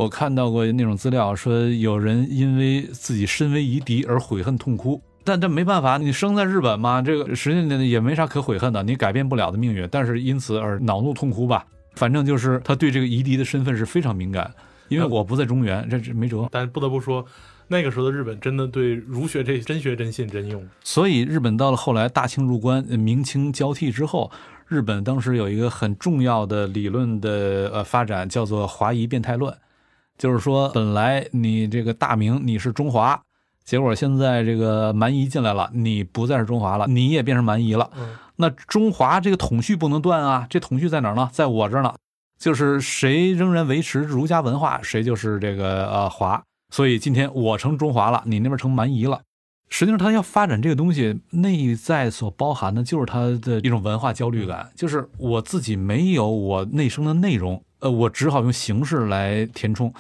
[0.01, 11.67] 我看到过那种资料，说有人因为自己身为夷狄而悔恨痛哭，但这没办法，你生在日本嘛，这个实际上也没啥可悔恨的，你改变不了的命运，但是因此而恼怒痛哭吧。
[11.97, 14.51] 反正就是他对这个夷狄的身份是非常敏感，
[14.89, 16.49] 因为我不在中原，这这没辙。
[16.51, 17.23] 但不得不说，
[17.69, 20.67] 那个时候的日本真的对儒学这真学真信真用。
[20.83, 24.31] 所以日本到了后来大清入关、明清交替之后，
[24.67, 29.55] 日本当时有一个很重要的理论的呃发展，叫做华夷变态论，
[30.21, 33.19] 就是说本来你这个大明你是中华，
[33.65, 37.91] 结果现在这个蛮夷进来了，你不再是中华了，你也变成蛮夷了。
[38.37, 41.31] 那中华这个统序不能断啊，这统序在哪儿呢？
[41.33, 41.95] 在我这儿呢，
[42.39, 46.43] 就是谁仍然维持儒家文化，谁就是这个呃华。
[46.69, 49.23] 所以今天我成中华了，你那边成蛮夷了。
[49.71, 59.93] 实际上他要发展这个东西，内在所包含的就是他的一种文化焦虑感，就是我自己没有我内生的内容，呃，我只好用形式来填充。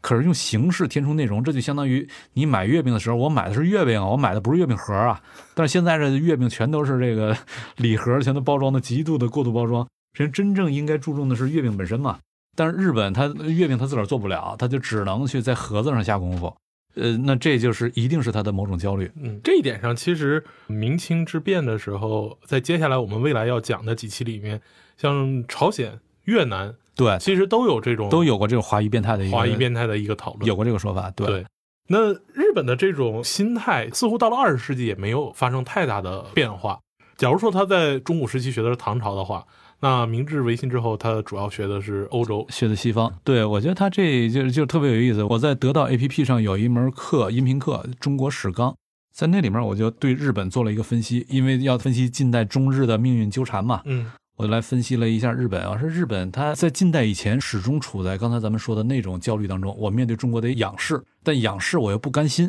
[0.00, 5.20] 可是用形式填充内容，这就相当于你买月饼的时候，我买的是月饼啊，我买的不是月饼盒啊。
[5.54, 7.36] 但是现在这月饼全都是这个
[7.78, 9.86] 礼盒，全都包装的极度的过度包装。
[10.16, 12.20] 实际真正应该注重的是月饼本身嘛。
[12.56, 16.56] 但是日本它月饼它自个儿做不了，它就只能去在盒子上下功夫。
[16.94, 19.10] 呃，那这就是一定是他的某种焦虑。
[19.20, 24.60] 嗯，这一点上，其实明清之变的时候，在接下来我们未来要讲的几期里面，
[24.96, 26.74] 像朝鲜、越南。
[26.98, 31.08] 对，其实都有这种，都有过这种华裔变态的一个华裔变态的一个讨论，有过这个说法。
[31.12, 31.46] 对，
[31.86, 36.80] 那日本的这种心态似乎到了二十世纪也没有发生太大的变化。
[37.16, 39.46] 假如说他在中古时期学的是唐朝的话，
[39.80, 43.12] 那明治维新之后，他主要学的是欧洲，学的西方。
[43.22, 45.22] 对，我觉得他这就就特别有意思。
[45.22, 48.70] 我在得到 APP 上有一门课，音频课《中国史纲》，
[49.12, 53.82] 在那里面我就对日本做了一个分析，因为要分析近代中日的命运纠缠嘛。
[53.84, 54.10] 嗯。
[54.38, 59.76] 我就来分析了一下日本啊，说日本它在近代以前始终处在刚才咱们说的那种焦虑当中。
[59.76, 62.48] 我面对中国得仰视，但仰视我又不甘心，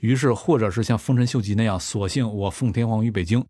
[0.00, 3.42] 于是或者是像丰臣秀吉那样，索性我奉天皇于北京，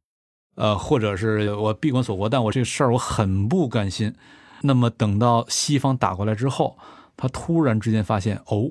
[0.55, 4.15] 呃，或者是我闭关锁国，但我这事儿我很不甘心。
[4.63, 6.79] 那么等到西方打过来之后，
[7.17, 8.71] 他突然之间发现，哦。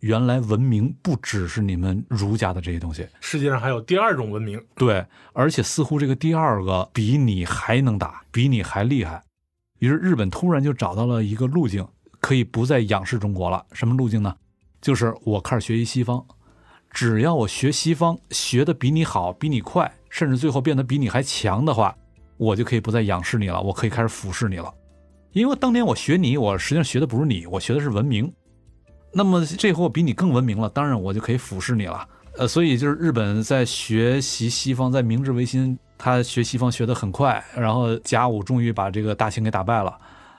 [0.00, 4.62] 原来文明不只是你们儒家的这些东西，世界上还有第二种文明。
[4.74, 9.22] 对，而且似乎这个第二个比你还能打，比你还厉害。
[9.78, 11.86] 于是日本突然就找到了一个路径，
[12.20, 13.64] 可以不再仰视中国了。
[13.72, 14.34] 什么路径呢？
[14.80, 16.24] 就是我开始学习西方，
[16.90, 19.92] 只要我学西方学的比你好，比你快。
[20.08, 21.94] 甚至最后变得比你还强的话，
[22.38, 24.72] 我就可以不再仰视你了，我可以开始俯视你了。
[25.32, 28.32] 因为当年我学你，我实际上学的不是你，我学的是文明。
[29.16, 32.06] 那么这回我比你更文明了，当然我就可以俯视你了。
[32.36, 39.96] 呃，所以就是日本在学习西方，在明治维新，他学西方学得很快，然后甲午终于把这个大清给打败了，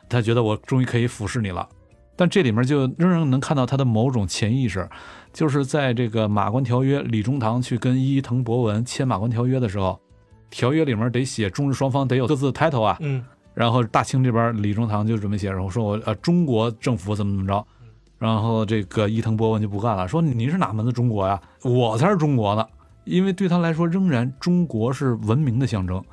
[0.08, 1.68] 他觉得我终于可以俯视你了。
[2.16, 4.88] 但这里面就仍然能看到他的某种潜意识，
[5.34, 10.00] 就是在这个马关条约，李中堂去跟伊藤博文签马关条约的时候，
[10.52, 17.68] 条约里面得写中日双方得有各自的 title 啊，嗯，然后大清这边李中堂就准备写，然后说我呃中国政府怎么怎么着，
[18.18, 21.40] 然后这个伊藤博文就不干了，说你是哪门子中国呀？
[21.64, 22.66] 我才是中国呢，
[23.04, 26.04] 因为对他来说，仍然中国是文明的象征，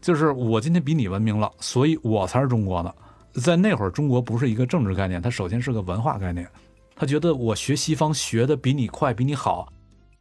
[0.00, 2.94] 就是我今天比你文明了，所以我才是中国的。
[3.40, 6.48] 在那会儿，中国不是一个政治概念，它首先是个文化概念。
[6.94, 9.70] 他觉得我学西方学的比你快，比你好，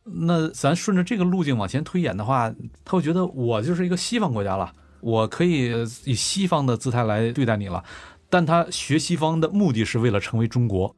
[0.04, 5.72] 那咱顺着这个路径往前推演的话，他会觉得我就是一个西方国家了，我可以
[6.04, 7.82] 以西方的姿态来对待你了。
[8.30, 10.94] 但他学西方的目的是为了成为中国，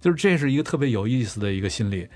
[0.00, 2.08] 就是这是一个特别有意思的一个心理。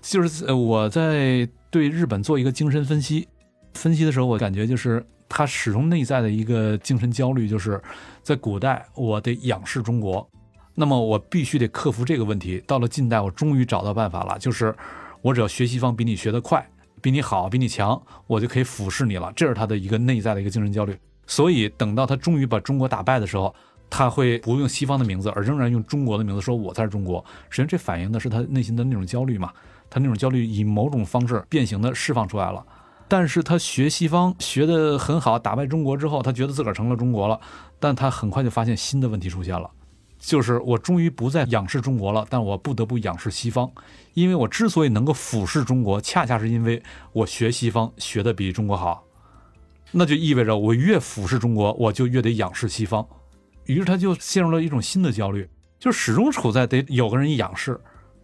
[0.00, 3.26] 就是，我在对日本做一个精神分析，
[3.74, 7.80] 分析的时候，我感觉就是他始终内在的一个精神焦虑，就是
[8.22, 10.28] 在古代我得仰视中国。
[10.74, 12.62] 那么我必须得克服这个问题。
[12.66, 14.74] 到了近代，我终于找到办法了，就是
[15.20, 16.66] 我只要学西方比你学得快，
[17.00, 19.32] 比你好，比你强，我就可以俯视你了。
[19.36, 20.98] 这是他的一个内在的一个精神焦虑。
[21.26, 23.54] 所以等到他终于把中国打败的时候，
[23.94, 27.22] 他会不用西方的名字，而仍然用中国的名字说“我才是中国”。
[27.50, 29.52] 实际上，这反映的是他内心的那种焦虑嘛？
[29.90, 32.64] 他那种焦虑以某种方式变形的释放出来了。
[33.06, 37.38] 但是他学西方学得很好，打败中国之后，他觉得自个儿成了中国了，
[37.78, 39.70] 但他很快就发现新的问题出现了。
[40.18, 43.70] 就是我终于不再仰视中国了，但我不得不仰视西方，
[44.14, 49.04] 因为我之所以能够俯视中国，恰恰是因为我学西方学的比中国好，
[49.90, 53.06] 那就意味着我越俯视中国，我就越得仰视西方，
[53.66, 55.48] 于是他就陷入了一种新的焦虑，
[55.78, 57.78] 就始终处在得有个人仰视，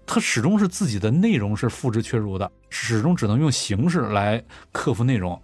[0.07, 5.40] 他始终是自己的内容是复制缺如的，始终只能用形式来克服内容，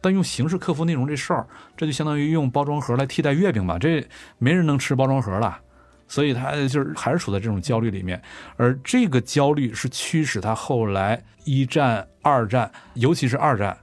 [0.00, 4.06] 但用形式克服内容这事儿，这就相当于用包装盒来替代月饼吧，这
[4.38, 5.60] 没人能吃包装盒了。
[6.06, 8.22] 所以他就是还是处在这种焦虑里面，
[8.58, 13.76] 而这个焦虑是驱使他后来一战、二战，尤其是二战。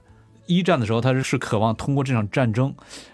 [0.46, 2.72] 一战的时候，他是是渴望通过这场战争，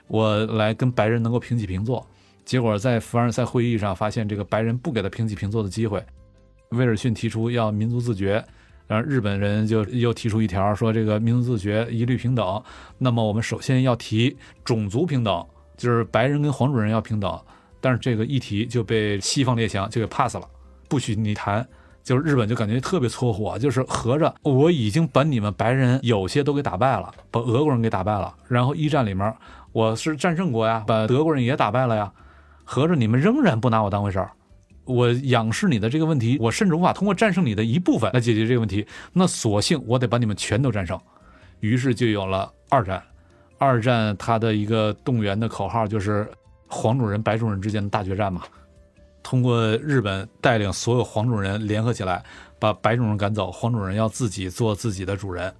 [0.09, 2.07] 我来跟白人能够平起平坐。
[2.49, 6.03] 结果在凡尔赛会议上发现，这个白人不给他平起平坐的机会。
[6.71, 8.43] 威尔逊提出要民族自决，
[8.87, 12.63] 然后日本人就又提出一条，说这个民族自决一律平等。
[12.97, 14.35] 那么我们首先要提
[14.65, 17.39] 种族平等，就是白人跟黄种人要平等。
[17.83, 20.49] 但是这个议题就被西方列强就给 pass 了，
[20.89, 21.69] 不许你谈。
[22.03, 29.37] 就是日本就感觉特别搓火，就是合着我已经把你们白人有些都给打败了，把俄国人给打败了，然后一战里面
[29.73, 32.11] 我是战胜国呀，把德国人也打败了呀，
[32.71, 34.31] 合着你们仍然不拿我当回事儿。
[34.85, 41.01] 我仰视你的这个问题，我甚至无法通过战胜你的一部分来解决这个问题，那索性我得把你们全都战胜。
[41.61, 43.03] 于是就有了二战。
[43.57, 46.31] 二战它的一个动员的口号就是。
[46.71, 48.43] 黄种人、白种人之间的大决战嘛，
[49.23, 52.23] 通过日本带领所有黄种人联合起来，
[52.59, 55.51] 把白种人赶走，黄种人要自己做自己的主人。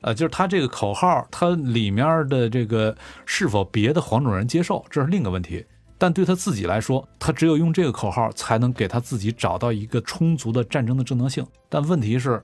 [0.00, 2.96] 呃，就是他这个口号，它里面的这个
[3.26, 5.66] 是否别的黄种人接受，这是另一个问题。
[5.98, 11.44] 但对他自己来说，他只有用这个口号，才能给他自己找到一个充足的战争的正当性。
[11.68, 12.40] 但问题是，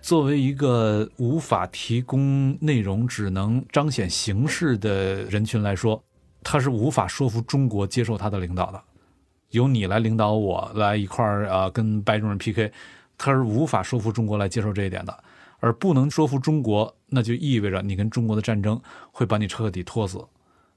[0.00, 6.02] 作为一个无法提供内容、只能彰显形式的人群来说，
[6.44, 8.80] 他是无法说服中国接受他的领导的，
[9.50, 12.72] 由你来领导我来一块儿啊，跟白种人 PK，
[13.18, 15.24] 他是无法说服中国来接受这一点的，
[15.58, 20.24] 而不能说服中国，那就意味着你跟中国的战争会把你彻底拖死，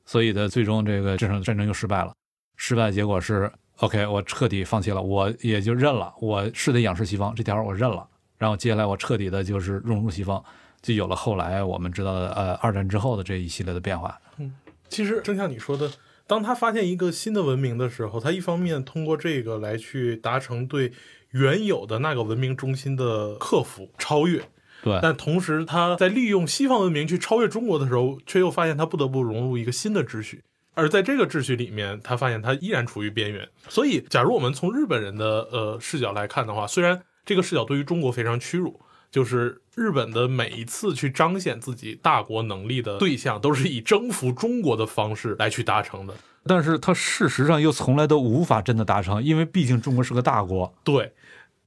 [0.05, 2.13] 所以呢，最终这个这场战争又失败了，
[2.55, 10.43] 失败的结果是 OK，我彻底放弃了，我也就认了，我是得仰视西方这条我认了，然后接下来我彻底的就是融入西方，
[10.81, 14.17] 就有了后来我们知道的呃二战之后的这一系列的变化。
[14.37, 14.53] 嗯。
[14.87, 15.91] 其实正像你说的，
[16.27, 20.93] 当他发现一个新的文明的时候，他一方面通过这个来去达成对
[21.31, 24.47] 原有的那个文明中心的克服、超越，
[24.85, 24.99] 对。
[25.01, 30.43] 但同时他在利用西方文明去超越中国的时候，却又发现他不得不融入一个新的秩序，
[30.75, 33.49] 而在这个秩序里面，他发现他依然处于边缘。
[33.67, 38.79] 所以，假如我们从日本人的呃视角来看的话，虽然这个视角对于中国非常屈辱。
[39.11, 46.13] 就是日本的每一次去彰显自己大国能力的对象，都是以征服中国的方式来去达成的。
[46.45, 50.73] 但是它事实上又从来都无法真的达成，因为毕竟中国是个大国。
[50.83, 51.13] 对，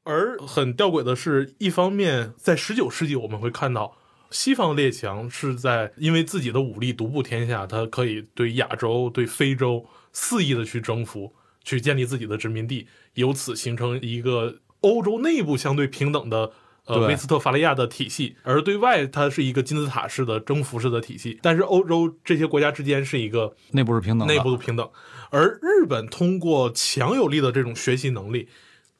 [0.08, 3.94] 而很吊诡的是，一方面在十九世纪我们会看到
[4.30, 16.52] 西方列强是在因为自己的武力独步天下，他可以对亚洲、对非洲肆意的去征服，去建立自己的殖民地，由此形成一个欧洲内部相对平等的。
[16.86, 24.88] 呃，威斯特伐利亚的体系，而对外它是一个金字塔式的征服式的体系，但是欧洲这些国家之间是一个内部是平等的，内部的平等，
[25.28, 28.48] 而日本通过强有力的这种学习能力，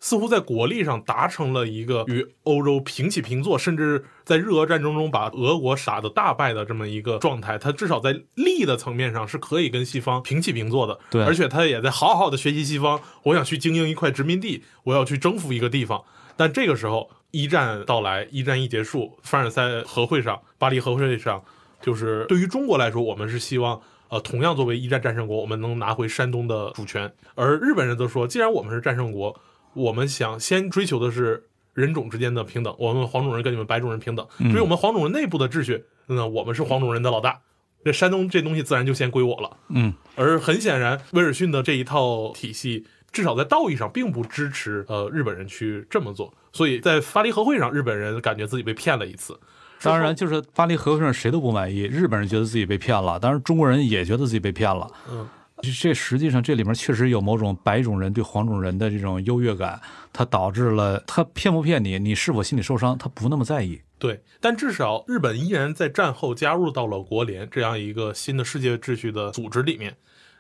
[0.01, 7.59] 似乎在国力上达成了一个与欧洲平起平坐，甚至在日俄战争中把俄国打得大败的这么一个状态。
[7.59, 13.01] 他至少在利的层面上是可以跟西方平起平坐的，对而且他也在好好的学习西方。
[13.25, 16.05] 我想去经营一块殖民地，我要去征服一个地方，
[16.37, 21.43] 但这个时候一战到来，一战一结束，凡尔赛和会上，巴黎和会上，
[21.83, 23.81] 就是对于中国来说，我们是希望。
[24.11, 27.13] 呃，同样作为一战战胜国，我们能拿回山东的主权。
[27.35, 29.39] 而日本人则说，既然我们是战胜国，
[29.79, 34.27] 我们想先追求的是人种之间的平等，我们黄种人跟你们白种人平等。
[34.39, 37.41] 所以我们黄种人内部的秩序，那我们是黄种人的老大，
[37.85, 39.57] 这山东这东西自然就先归我了。
[39.69, 49.39] 嗯，而很显然，威尔逊的这一套体系，至少在道义上并不支持呃日本人去这么做，所以在巴黎和会上，日本人感觉自己被骗了一次。
[49.81, 54.91] 当然，就是巴黎和会上谁都不满意，日本人觉得自己被骗了，当然中国人也觉得自己被骗了。
[55.09, 55.29] 嗯，
[55.63, 59.81] 这这实际上这里面确实有某种白种人对黄种人的这种优越感，
[60.13, 63.81] 它导致了他骗不骗你，你是否心里受伤，他不那么在意。
[63.99, 69.97] 对，但至少日本依然在战后加入到了国联这样一个新的世界秩序的组织里面。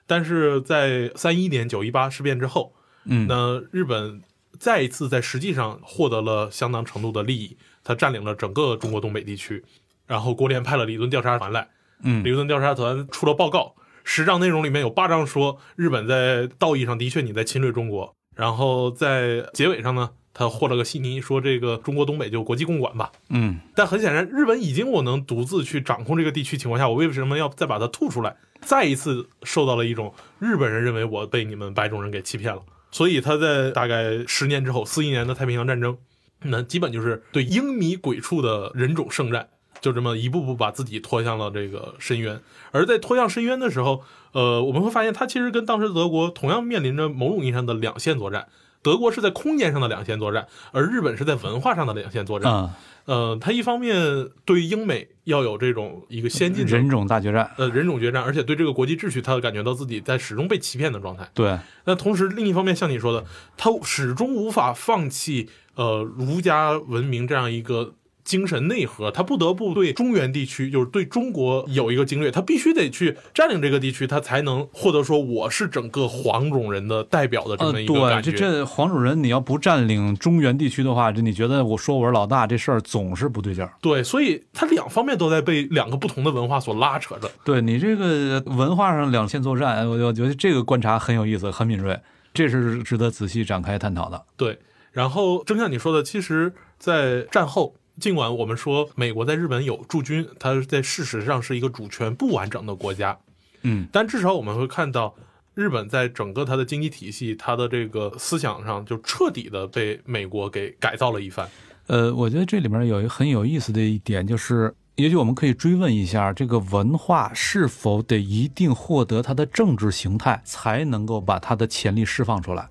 [0.06, 2.72] 但是在三一年九一八事变之后，
[3.04, 4.22] 嗯，那日本
[4.58, 9.64] 再一次在实际上获得了相当程度的利益，他占领了整个中国东北地区。
[10.06, 11.68] 然后国联派了理论调查团来，
[12.02, 13.74] 嗯理论调查团出了报告，
[14.10, 23.12] 十章内容里面有八章说日本在道义上的确你在侵略中国，然后在结尾上呢，他和了个稀泥，说这个中国东北就国际共管吧。
[23.28, 28.34] 嗯，但很显然，日本已经我能独自去掌控这个地区情况下，我为什么要再把它吐出来？
[28.62, 35.98] 再一次受到了一种日本人认为我被你们白种人给欺骗了，所以他在大概十年之后，四一年的太平洋战争，
[36.44, 39.50] 那基本就是对英米鬼畜的人种圣战，
[39.80, 42.40] 就这么一步步把自己拖向了这个深渊。
[42.70, 44.02] 而在拖向深渊的时候，
[44.32, 48.46] 呃，我们会发现，它其实跟当时德国同样面临着某种意义上的两线作战。
[48.80, 52.50] 德国是在空间上的两线作战，而日本是在文化上的两线作战。
[52.50, 52.70] 嗯，
[53.06, 61.28] 呃，它一方面对英美要有这种一个先进的人种大决战，呃人种决战，而且对这个国际秩序，他感觉到自己在始终被欺骗的状态。
[61.34, 63.26] 对，那同时，另一方面，像你说的，
[63.56, 67.94] 他始终无法放弃呃儒家文明这样一个
[68.28, 78.30] 精神内核，他不得不对中原地区，就是对中国有一个经略，他必须得去占领这个地区，他才能获得说我是整个黄种人的代表的这呃，么一个对，感觉。
[78.30, 83.72] 这这黄种人你要不占领中原地区的话，这你觉得我说我是老大这事儿总是不对劲儿。
[83.80, 87.30] 对，所以他两方面都在被两个不同的文化所拉扯着。
[87.42, 91.98] 对你这个文化上两线作战，我我觉得这个观察很有意思，很敏锐，
[92.34, 94.22] 这是值得仔细展开探讨的。
[94.36, 94.58] 对，
[94.92, 103.18] 然后正像你说的，其实，在战后，尽管我们说美国在日本有驻军，它在事实上是一个主权不完整的国家，
[103.62, 105.14] 嗯，但至少我们会看到，
[105.54, 111.48] 日本在整个它的经济体系、它的这个思想上，就彻底的被美国给改造了一番。
[111.88, 122.68] 呃，我觉得这里面有一个很有意思的一点，就是也许我们可以追问一下，这个文化是否得一定获得它的政治形态，才能够把它的潜力释放出来？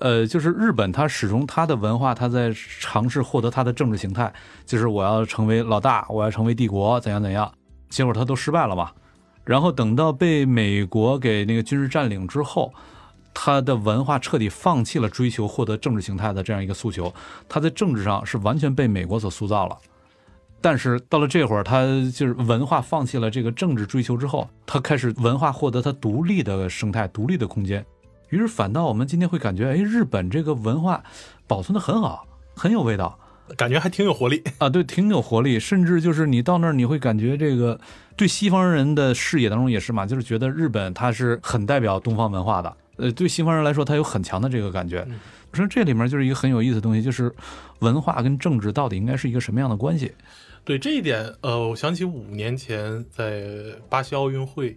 [0.00, 4.32] 呃，就是日本，它始终它的文化，它在尝试获得它的政治形态，
[4.66, 7.50] 就是我要成为老大，我要成为帝国，怎样怎样，
[7.88, 8.90] 结果它都失败了嘛。
[9.44, 12.72] 然后等到被美国给那个军事占领之后，
[13.32, 17.12] 他的文化彻底放弃了追求获得政治形态的这样一个诉求，
[17.48, 19.76] 他在政治上是完全被美国所塑造了。
[20.60, 27.84] 但是到了这会儿，他就是文化放弃了这个政治追求之后，他开始文化获得它独立的生态、独立的空间。
[28.34, 31.04] 于是反倒我们今天会感觉，哎，日本这个文化
[31.46, 32.26] 保存的很好，
[32.56, 33.16] 很有味道
[33.56, 35.60] 感觉还挺有活力，啊，对，挺有活力。
[35.60, 37.78] 甚至就是你到那儿，你会感觉这个
[38.16, 42.76] 对西方人的视野当中也是嘛，就是觉得日本它是很代表东方文化的。
[42.96, 45.04] 呃，对西方人来说，它有很强的这个感觉。
[45.08, 45.20] 嗯
[45.52, 47.32] 我说这里面就是一个很有意思的东西，就是
[47.78, 50.10] 文化跟政治到底应该是一个什么样的关系？
[50.64, 53.44] 对这一点，呃，我想起五年前在
[53.88, 54.76] 巴西奥运会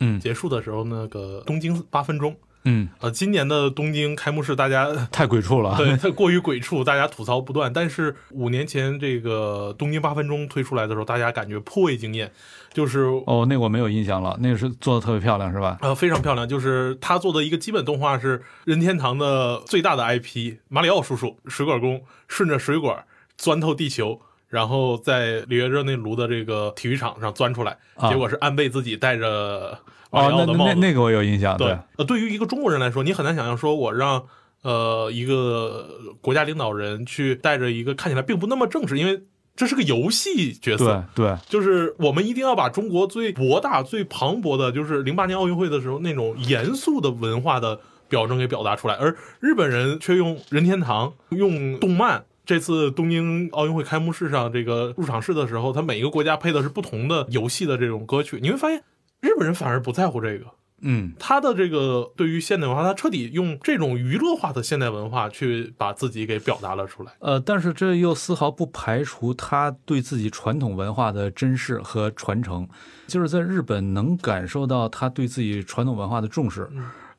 [0.00, 2.36] 嗯结束的时候，那个东京八分钟，
[2.68, 5.74] 嗯，呃，今年的东京开幕式，大家 太鬼畜了。
[5.78, 7.72] 对它过于鬼畜，大家吐槽不断。
[7.72, 12.30] 但是五年前这个东京八分钟推出来的时候，大家感觉颇为惊艳，
[12.74, 15.78] 就是哦，那个我没有印象了，那个是做的特别漂亮，是吧？
[15.80, 16.46] 呃非常漂亮。
[16.46, 23.02] 就是他做的一个基本动画是任天堂的最大的 IP 马里奥叔叔水管工顺着水管
[23.38, 29.78] 钻透地球，然后在里约热内卢的这个体育场上钻出来，啊结果是安倍自己带着
[30.10, 30.74] 马哦，那里奥的帽子。
[30.74, 34.24] 那那个我有印象，对，呃，对于一个中国人来说，你很难想象说我让
[34.62, 35.88] 呃一个
[36.20, 39.22] 国家领导人去带着一个看起来并不那么正式，因为
[39.56, 52.24] 这是个游戏角色对，对，就是我们一定要把中国最博大、最磅礴的，就是零八年奥运会的时候那种严肃的文化的表征给表达出来，而日本人却用任天堂、用动漫。
[52.46, 58.82] 这次东京奥运会开幕式上，这个入场式的时候，他每一个国家配的是不同的游戏的这种歌曲，你会发现
[59.20, 60.46] 日本人反而不在乎这个。
[60.80, 67.12] 嗯，他的这个对于现代文化，他彻底用这种娱乐化的现代文化去把自己给表达了出来。
[67.18, 72.68] 呃，但是这又丝毫不排除他对自己传统文化的珍视和传承，
[73.08, 76.70] 就是在日本能感受到他对自己传统文化的重视。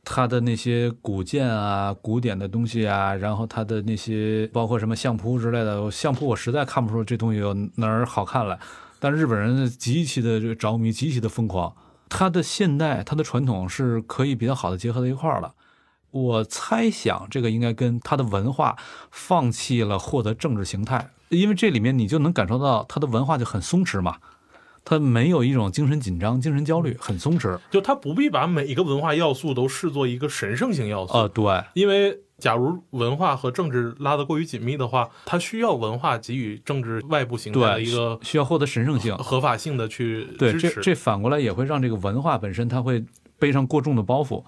[0.06, 8.58] 他的那些古建啊、古典的东西啊，然后他的那些包括什么相扑之类的，相扑我实在看不出这东西有哪儿好看来。
[9.02, 11.76] 但日本人极其的这个着迷，极其的疯狂。
[12.10, 15.54] 他的现代、它的传统是可以比较好的结合在一块儿了。
[16.12, 18.76] 我猜想这个应该跟它的文化
[19.12, 24.18] 放弃了获得政治形态，因为这里面你就能感受到它的文化就很松弛嘛，
[24.84, 27.60] 它没有一种精神紧张、精神焦虑，很松弛。
[27.70, 31.14] 就它不必把每一个文化要素都视作一个神圣性要素。
[31.14, 39.16] 呃，对，因为假如文化和政治拉得过于紧密的话，它需要文化给予政治外部形态的，一个需要获得神圣性。
[39.18, 40.76] 合法性的去对，支持。
[40.76, 43.04] 这这反过来也会让这个文化本身它会
[43.38, 44.44] 背上过重的包袱。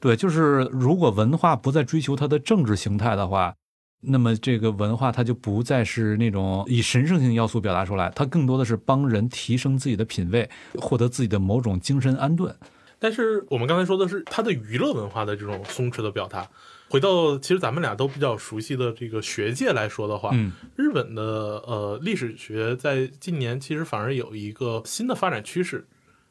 [0.00, 3.54] 对，就是如果文化不再追求它的政治形态的话，
[4.00, 12.54] 那么这个文化它就不再是那种以神圣性要素表达出来，它更多的是帮人提升自己的品味，获得自己的某种精神安顿。
[13.00, 16.48] 但是我们刚才说的是它的娱乐文化的这种松弛的表达。
[16.90, 21.22] 回到其实咱们俩都比较熟悉的这个学界来说的话，嗯日本的
[21.66, 25.86] 呃历史学在近年其实反而有一个新的发展趋势，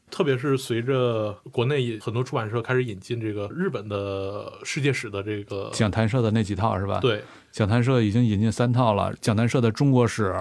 [0.09, 10.35] 特别是随着国内很多出版社开始引进这个日本的世界史的这个讲谈社的那几套是吧？，对讲谈社已经引进三套了，讲谈社的中国史、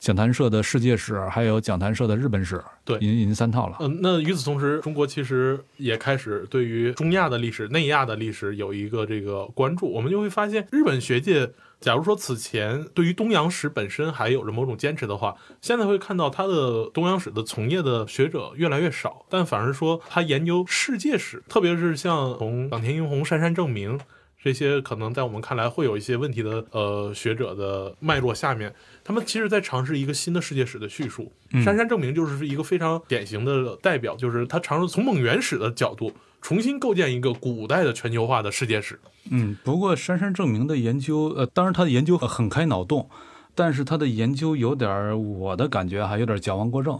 [0.00, 3.76] 讲谈社的世界史，还有讲谈社的日本史，对已经已经三套了。
[3.80, 9.92] 嗯，那与此同时，中国其实也开始对于中亚的历史、内亚的历史有一个这个关注。
[9.92, 24.00] 我们就会发现，日本学界，假如说此前对于东洋史本身还有着某种坚持的话，现在会看到他的东洋史的从业的学者越来越少，但反而说他研究世界史，特别是像从冈田英弘、杉山正明。
[24.42, 28.74] 这些可能在我们看来会有一些问题的呃学者的脉络下面，
[29.04, 31.30] 他们其实在尝试一个新的世界史的叙述。
[31.64, 38.98] 杉山证明就是一个非常典型的代表，就是他尝试从蒙元史的角度重新构建一个古代的全球化的世界史。
[39.30, 43.10] 嗯，不过杉山证明的研究，呃，当然他的研究呃很开脑洞，
[43.54, 46.98] 但是他的研究有点儿我的感觉还，有点矫枉过正，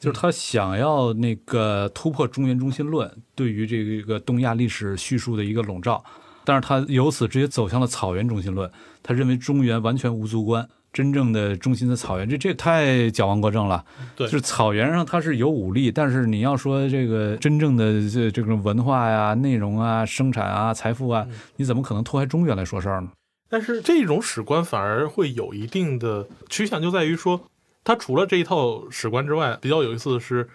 [0.00, 6.02] 就是他想要那个突破中原中心论对于这个东亚历史叙述的一个笼罩，
[6.44, 8.70] 但是他由此直接走向了草原中心论，
[9.02, 10.68] 他认为中原完全无足观。
[10.92, 13.84] 真正的中心在草原，这这太矫枉过正了。
[14.16, 21.24] 对就是草原上它是有武力，但是你要说这个真正的这这种文化呀、内容啊、生产啊、财富啊，
[21.54, 23.10] 你怎么可能脱开中原来说事儿呢？
[23.48, 27.40] 但是这种史观反而会有一定的趋向，就在于说，
[27.84, 30.48] 它除了这一套史观之外，比较有意思的是，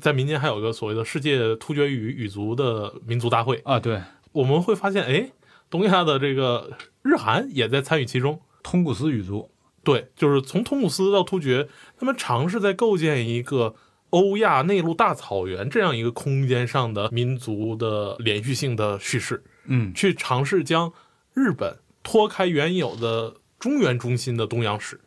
[0.00, 3.60] 在民间还有一个所谓的世界突厥语语族的民族大会。
[3.64, 4.00] 啊，对，
[4.34, 5.30] 我们会发现，哎，
[5.70, 8.40] 东亚的这个日韩也在参与其中。
[8.62, 9.50] 通古斯语族，
[9.82, 11.68] 对，就是从通古斯到突厥，
[11.98, 13.74] 他们尝试在构建一个
[14.10, 19.92] 欧亚内陆大草原这样一个空间上的民族的连续性的叙事，嗯。
[19.94, 20.92] 去尝试将
[21.34, 25.00] 日本脱开原有的中原中心的东洋史，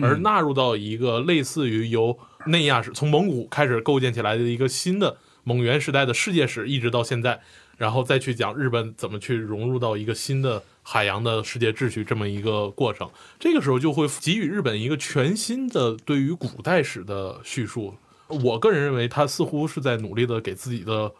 [0.00, 7.42] 而纳入到一个类似于由内亚史从蒙古开始构建起来的一个新的蒙元时代的世界史，一直到现在，
[7.82, 13.10] 然后再去讲日本怎么去融入到一个新的海洋的世界秩序这么一个过程。
[13.40, 17.96] 这个时候就会给予日本一个全新的对于古代史的叙述。
[18.28, 21.10] 我个人认为，他似乎是在努力的给自己的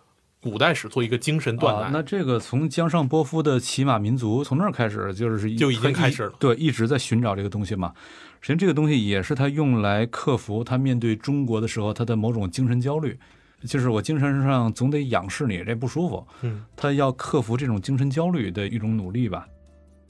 [0.41, 7.93] 古代史做一个精神断啊奶。，那这个从江上波夫的骑马民族从那儿开始，就是就已经开始了对，一直在寻找这个东西嘛。
[8.41, 13.19] 实际上，这个东西也是他用来克服他面对中国的时候他的某种精神焦虑，
[13.67, 16.27] 就是我精神上总得仰视你，这不舒服。
[16.43, 19.47] 嗯，他要克服这种精神焦虑的一种努力吧。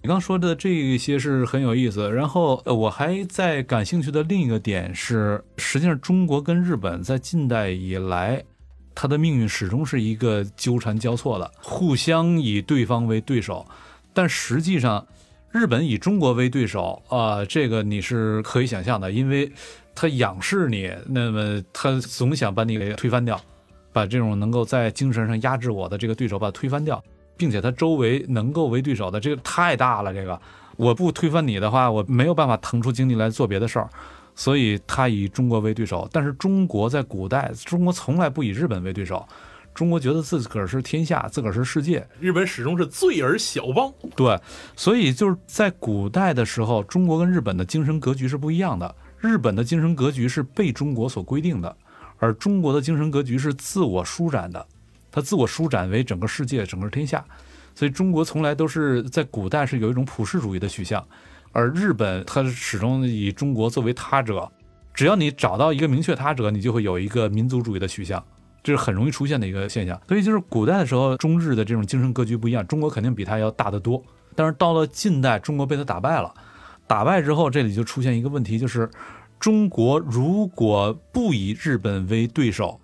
[0.02, 8.42] 你刚说的这一些是很有意思，然后呃我还在感兴趣的另一个点是，实际上中国跟日本在近代以来，
[8.96, 13.64] 它的命运始终是一个纠缠交错的，互相以对方为对手，
[14.12, 15.06] 但实际上，
[15.52, 19.52] 日本以中国为对手，啊，这个你是可以想象的，因为
[19.94, 23.40] 他仰视你，那么他总想把你给推翻掉，
[23.92, 27.02] 把这种能够在精神上压制我的这个对手把他推翻掉，
[27.36, 30.40] 并且他周围能够为对手的这个太大了，这个
[30.76, 33.88] 我不推翻你的话，我没有办法腾出精力来做别的事儿，
[34.34, 36.08] 所以他以中国为对手。
[36.10, 39.26] 但是中国在古代，中国从来不以日本为对手。
[39.74, 42.06] 中国觉得自个儿是天下，自个儿是世界。
[42.20, 43.90] 日本始终是罪而小邦。
[44.14, 44.38] 对，
[44.76, 48.94] 所以就是在古代的时候，中国跟日本的精神格局是不一样的。
[49.22, 51.76] 日本的精神格局是被中国所规定的，
[52.18, 54.66] 而中国的精神格局是自我舒展的，
[55.12, 57.24] 它自我舒展为整个世界、整个天下。
[57.72, 61.06] 所以中国从来都是在古代是有一种普世主义的取向，
[61.52, 64.50] 而日本它始终以中国作为他者。
[64.92, 68.22] 只要你找到一个明确他者，你就会有一个民族主义的取向。
[68.62, 74.02] 这是很容易出现的一个现象，所以就是古代的时候，中日的这种精神格局不一样，中国肯定比他要大得多。
[74.36, 76.32] 但是到了近代，中国被他打败了，
[76.92, 78.86] 打败之后，这里就出现一个问题，就是
[79.40, 82.78] 中国如果不以日本为对手，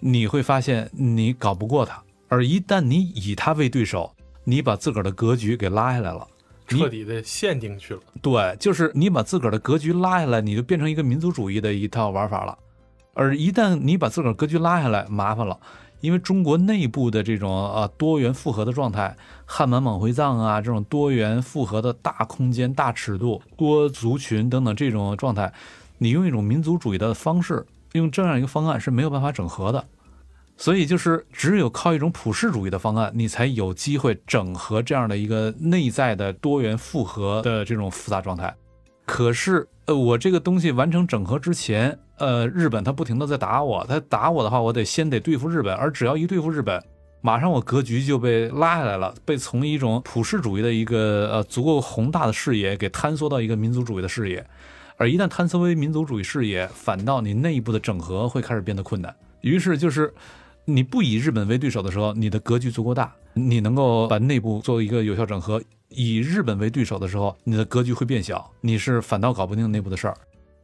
[0.00, 1.94] 你会发现你搞不过他；
[2.28, 6.28] 而一旦你以他为对手，你把自个儿的格局给拉下来了，
[6.68, 8.00] 彻底的陷进去了。
[8.20, 12.58] 对，就是你把自个儿的格局拉下来，你就变成一个民族主义的一套玩法了。
[13.14, 15.58] 而一旦你把自个儿格局拉下来，麻烦了，
[16.02, 19.16] 因为中国内部的这种啊多元复合的状态，
[19.56, 25.52] 汉满蒙回藏啊这种多元复合的大空间、大尺度、多族群等等这种状态，
[25.96, 29.84] 你用一种民族主义的方式，用这样一个方案是没有办法整合的，
[30.56, 38.52] 所以就是只有靠一种普世主义的方案，你才有机会整合这样的一个内在的多元复合的这种复杂状态。
[39.06, 46.82] 可是，呃，我这个东西完成整合之前，呃，日本他不停的在打我，他打我的话，我得先得对付日本，而只要一对付日本，
[47.26, 54.46] 马上我格局就被拉下来了，被从一种普世主义的一个呃足够宏大的视野给坍缩到一个民族主义的视野，
[54.98, 59.16] 而一旦坍缩为民族主义视野，反倒你内部的整合会开始变得困难。
[59.40, 60.12] 于是就是，
[60.66, 65.62] 你不以日本为对手的时候，你的格局足够大，你能够把内部做一个有效整合。
[65.88, 70.14] 以日本为对手的时候，你的格局会变小，你是反倒搞不定内部的事儿。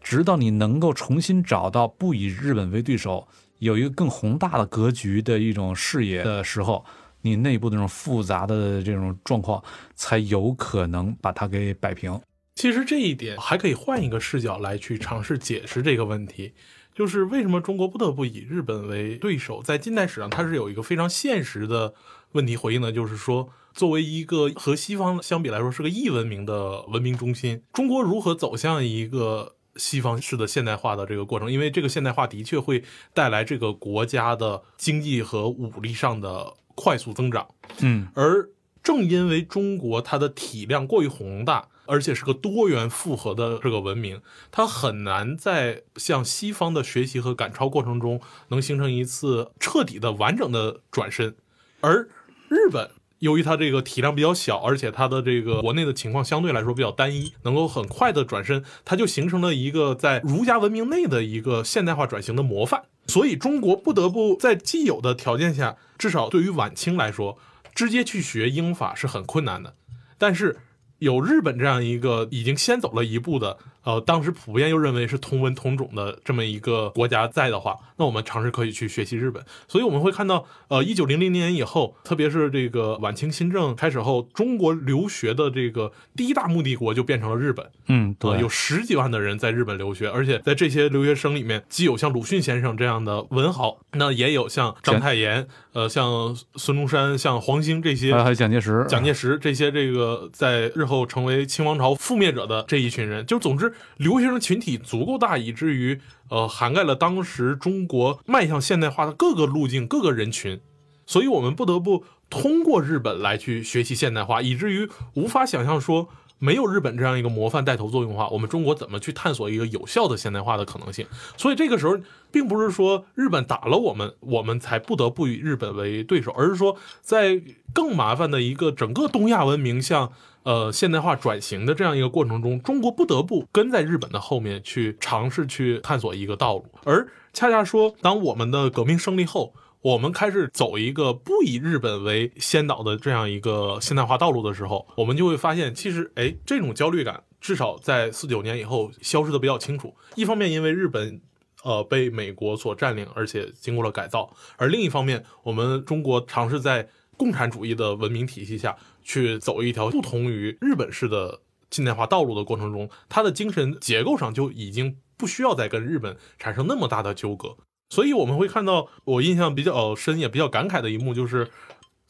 [0.02, 3.26] 直到你能够重新找到不以日本为对手，
[3.60, 6.84] 有一个更宏大的格局的一种视野的时候，
[7.22, 9.62] 你内部的这种复杂的这种状况
[9.94, 12.20] 才有可能把它给摆平。
[12.56, 16.52] 其实这一点还可以换一个视角来去尝试解释这个问题，
[16.94, 19.62] 就是为什么中国不得不以日本为对手？
[19.62, 21.94] 在近代史上，它是有一个非常现实的
[22.32, 23.48] 问题回应的，就是说。
[23.72, 31.50] 作为一个和西方相比来说是个异文明的文明中心，中国如何走向一个西方式的现代化的这个过程？
[31.50, 37.48] 因为这个现代化的确会带来这个国家的经济和武力上的快速增长。
[37.80, 38.48] 嗯，而
[38.82, 51.36] 正因为中国它的体量过于宏大，而且是个多元复合的这个文明，它很难在向西方的学习和赶超过程中能形成一次彻底的完整的转身，
[51.80, 52.08] 而
[52.48, 52.90] 日本。
[53.20, 62.82] 由于它这个体量比较小，而且它的这个国内的情况相对来说比较单一，能够很快的转身，它就形成了一个在儒家文明内的一个现代化转型的模范。
[63.06, 67.38] 所以中国不得不在既有的条件下，至少对于晚清来说，
[67.74, 69.74] 直接去学英法是很困难的。
[70.18, 70.58] 但是
[70.98, 73.58] 有日本这样一个已经先走了一步的。
[73.82, 79.42] 呃，当时普遍又认为是同文同种的这么一个国家在的话，那我们尝试可以去学习日本。
[79.66, 87.70] 所以我们会看到，呃，一九零零年以后，特别是这个晚清新政开始后，中国留学的这个第一大目的国就变成了日本。
[87.86, 103.69] 嗯，对，有十几万的人在日本留学，而且在这些留学生里面，既有像鲁迅先生这样的文豪，那也有像章太炎，呃，像孙中山、像黄兴这些，还有蒋介石、蒋介石这些这个在日后成为清王朝覆灭者的这一群人，就总之。
[103.96, 110.60] 留学生群体足够大，以至于呃涵盖了当时中国迈向现代化的各个路径、各个人群，
[111.06, 116.08] 所以我们不得不通过日本来去学习现代化，以至于无法想象说
[116.40, 121.06] 没有日本这样一个模范带头作用的话，我们中国怎么去探索一个有效的现代化的可能性？
[121.36, 121.96] 所以这个时候，
[122.32, 127.40] 并不是说日本打了我们，我们才不得不与日本为对手，而是说在
[127.72, 130.10] 更麻烦的一个整个东亚文明向。
[130.42, 136.64] 呃，现代化转型的这样一个过程中，中国不得不跟在日本的后面去尝试去探索一个道路。
[136.84, 139.52] 而恰恰说，当我们的革命胜利后，
[139.82, 149.94] 我们开始走一个不以日本为先导的这样一个现代化道路的时候，我们就会发现，其实，哎，这种焦虑感至少在四九年以后消失的比较清楚。
[150.16, 151.20] 一方面，因为日本，
[151.64, 158.76] 呃，被美国所占领，而且经过了改造；而另一方面，我们中国尝试在共产主义的文明体系下。
[159.02, 167.56] 去走一条不同于日本式的近代化道路的过程中，他的精神结构上就已经不需要再跟日本产生那么大的纠葛。
[167.90, 171.50] 所以我们会看到，我印象比较深也比较感慨的一幕，就是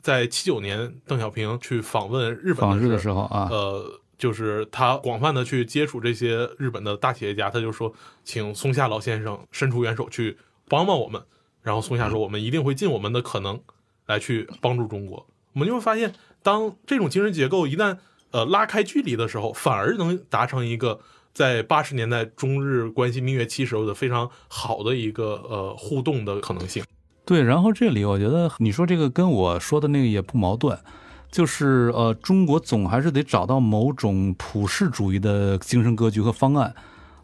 [0.00, 11.20] 在七九年邓小平去访问日本访日的时时候啊，呃，就是他广泛的去接触这些日本的大企业家，他就说，请松下老先生伸出援手去帮帮我们。
[11.62, 13.60] 然后松下说，我们一定会尽我们的可能
[14.06, 15.26] 来去帮助中国。
[15.52, 17.98] 我们就会发现，当这种精神结构一旦
[18.30, 21.00] 呃拉开距离的时候，反而能达成一个
[21.32, 26.82] 在八十年代中日关系蜜月期时候的非常好的一个呃互动的可能性。
[27.24, 30.76] 对，然后这里我觉得你说这个跟我说的那个也不矛盾，
[31.30, 36.74] 就是呃，中国总还是得找到某种普世主义的精神格局和方案，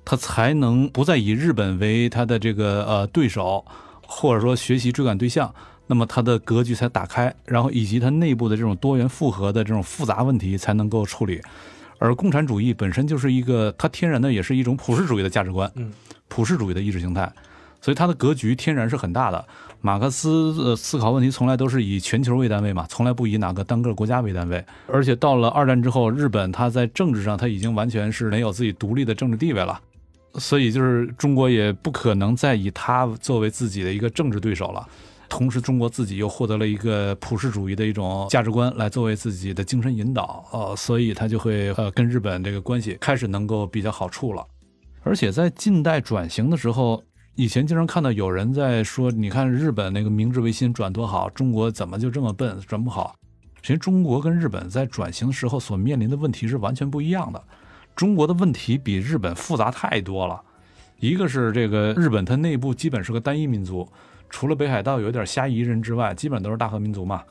[0.04, 3.64] 它才能不再以日本为它的这个呃对手，
[4.06, 5.52] 或者说学习追赶对象，
[5.88, 11.40] 那么它的格局才打开，然后以及它内部的这种多元复合的这种复杂问题才能够处理。
[11.98, 15.92] 而共产主义本身就是一个，它天然的也是一种普世主义的价值观，嗯，
[16.28, 17.32] 普世主义的意识形态，
[17.80, 19.44] 所以它的格局天然是很大的。
[19.82, 24.64] 马克思呃思考问题从来都是以全球为单位嘛，从来不以哪个单个国家为单位。
[24.88, 29.80] 而且到了二战之后，日本它在政治上它已经完全是没有自己独立的政治地位了，
[30.34, 34.88] 所以就是中国也不可能再以它作为自己的一个政治对手了。
[35.28, 44.46] 同时，中国自己又获得了一个普世主义的一种价值观来作为自己的精神引导，呃，所以它就会呃跟日本这个关系开始能够比较好处了。
[45.02, 47.02] 而且在近代转型的时候，
[47.34, 53.14] 以前经常看到有人在说，你看日本那个明治维新转多好，中国怎么就这么笨，转不好？
[53.62, 57.42] 其实中国跟日本在转型的时候所面临的问题是完全不一样的。
[57.96, 60.40] 中国的问题比日本复杂太多了，
[61.00, 63.88] 一个是这个日本它内部基本是个单一民族，
[64.30, 67.22] 除了北海道有点虾夷人之外，基本都是大和民族嘛。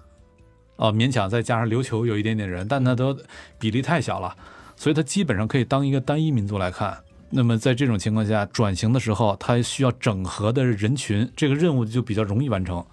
[0.77, 3.17] 哦，勉强再加上琉球有一点点人，但那都
[3.57, 4.35] 比例太小了，
[4.75, 6.97] 所以它基本上可以当一个单一民族来看。
[7.29, 12.85] 那么在这种情况下，转型的时候，它需要整合的人群，这个任务就比较容易完成。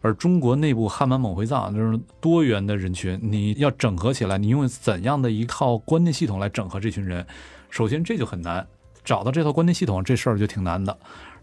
[0.00, 7.26] 而中国内部汉满蒙回藏就是多元的人群，你要整合起来，你用怎样的一套观念系统来整合这群人？
[7.70, 8.66] 首先这就很难，
[9.04, 10.96] 找到这套观念系统这事儿就挺难的。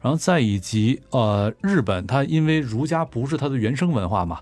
[0.05, 4.39] 然后再以及呃，日本它因为儒家不是它的原生文化嘛，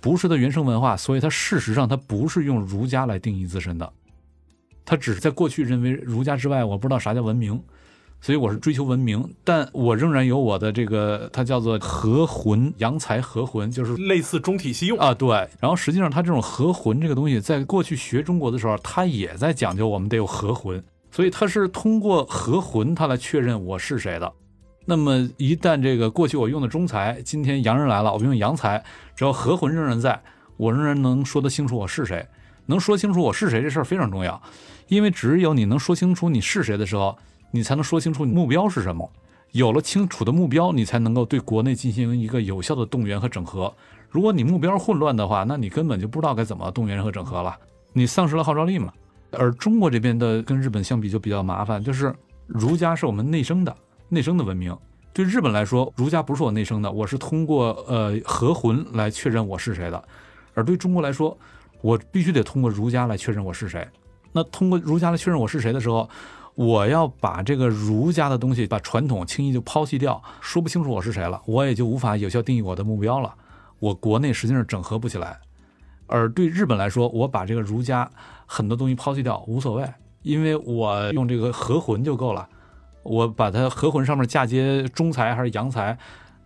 [0.00, 3.92] 不是它原生文化，所以它事实上它不是用儒家来定义自身的，
[4.84, 7.62] 它只是在过去认为儒家之外，我不知道啥叫文明。
[8.20, 15.28] 所以我是追求文明，但我仍然有我的这个，它叫做和魂，阳才和魂，就是类似中体西用啊，对。
[15.60, 20.82] 然后实际上，它这种和魂这个东西，在过去学中国的时候，它也在讲究我们得有和魂，
[21.12, 24.32] 所以它是通过和魂，它来确认我是谁的。
[24.90, 28.82] 那么一旦这个过去我用的中才，今天洋人来了，我用洋才，
[29.14, 30.18] 只要和魂仍然在，
[30.56, 32.26] 我仍然能说得清楚我是谁，
[32.64, 34.40] 能说清楚我是谁这事儿非常重要，
[34.86, 37.18] 因为只有你能说清楚你是谁的时候。
[37.50, 39.10] 你才能说清楚你目标是什么，
[39.52, 43.72] 有了清楚的目标，你才能够对国内进行一个有效的动员和整合。
[44.10, 47.56] 如果你目标混乱的话，那你根本就不知道该怎么动员和整合了，
[47.94, 48.92] 你丧失了号召力嘛。
[49.32, 52.14] 而中国这边的跟日本相比就比较麻烦，就是
[52.46, 53.74] 儒家是我们内生的
[54.08, 54.76] 内生的文明，
[55.12, 60.02] 对日本来说，儒家不是我内生的，我是通过呃和魂来确认我是谁的。
[60.54, 61.36] 而对中国来说，
[61.80, 63.86] 我必须得通过儒家来确认我是谁。
[64.32, 66.08] 那通过儒家来确认我是谁的时候。
[66.54, 73.32] 我要把这个儒家的东西，把传统轻易就抛弃掉，说不清楚我是谁了，我也就无法有效定义我的目标了。
[73.78, 75.38] 我国内实际上整合不起来，
[76.08, 78.10] 而对日本来说，我把这个儒家
[78.44, 79.88] 很多东西抛弃掉无所谓，
[80.22, 82.48] 因为我用这个和魂就够了。
[83.08, 85.98] 我把它合魂上面嫁接中才还是阳才，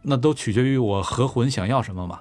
[0.03, 2.21] 那都取决于我合魂想要什么嘛。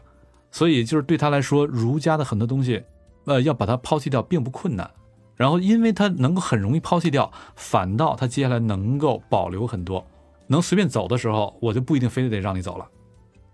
[0.49, 2.83] 所以就是对他来说，儒家的很多东西，
[3.25, 4.91] 呃，要把它抛弃掉并不困难。
[5.35, 10.05] 然后，因为他能够很容易抛弃掉，反倒他接下来能够保留很多，
[10.47, 12.87] 能随便走的时候，我就不一定非得得让你走了。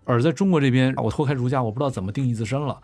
[0.04, 2.78] 而在中国这边，我脱开儒家，我不知道怎么定义自身了，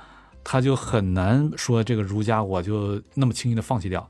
[0.44, 4.08] 他就很难说这个儒家我就那么轻易的放弃掉。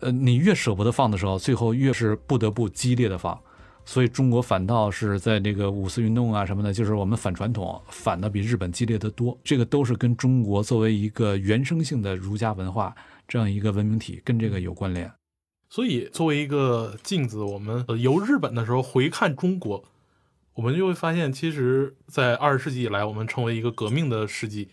[0.00, 3.40] 呃，你越舍不得放的时候，最后越是不得不激烈的放。
[3.84, 9.36] 所以中国反倒是在这个五四运动啊什么的，就是我们反传统，反的比日本激烈的多。
[9.42, 12.94] 这个都是跟中国作为一个原生性的儒家文化。
[13.26, 15.08] 这样一个文明体跟这个有关联，
[15.68, 19.84] 所以作为一个镜子，我们呃由日本的时候回看中国，
[20.54, 24.70] 我们就会发现，其实，在二十世纪以来，我们成为一个革命的世纪，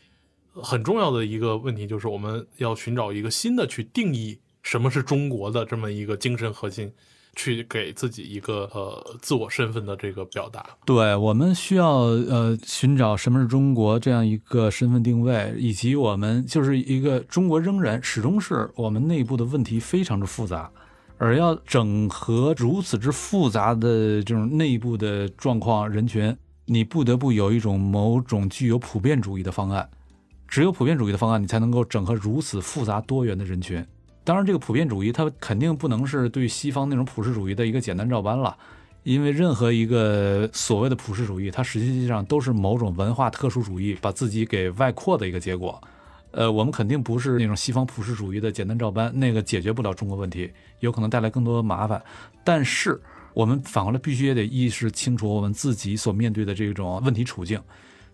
[0.54, 6.91] 很重要的一个问题就是我们要寻找一个新的去定义什么是中国的这么一个精神核心。
[7.39, 10.65] 去给自己一个呃自我身份的这个表达。
[10.88, 20.72] 对我们需要呃寻找什么是中国这样一个身份定位，以及我们就是一个中国仍然始终是我们内部的问题非常之复杂，
[21.20, 29.88] 而要整合如此之复杂的这种内部的状况人群，你不得不有一种某种具有普遍主义的方案。
[30.47, 33.86] 只有普遍主义的方案，你才能够整合如此复杂多元的人群。
[34.28, 38.58] 当然，这个普遍主义它肯定不能是对西方那种普世主义的一个简单照搬了，
[39.04, 45.82] 因为任何一个所谓的普世主义，它实际上都是某种文化特殊主义把自己给外扩的一个结果。
[46.32, 50.52] 呃，我们肯定不是那种西方普世主义的简单照搬，那个解决不了中国问题，
[50.82, 52.04] 有可能带来更多的麻烦。
[52.44, 53.00] 但是，
[53.34, 57.58] 我们反过来必须也得意识清楚我们自己所面对的这种问题处境。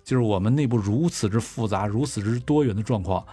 [0.03, 3.26] 就是我们内部如此之复杂、如此之多元的状况，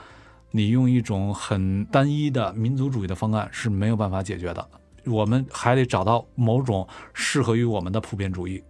[0.51, 4.68] 你用一种很单一的民族主义的方案是没有办法解决的。
[5.07, 8.62] 我们还得找到某种适合于我们的普遍主义，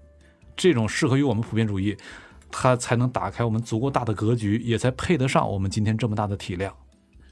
[0.56, 1.96] 这种适合于我们普遍主义，
[2.50, 6.72] 它才能打开我们足够大的格局，也才配得上我们今天这么大的体量。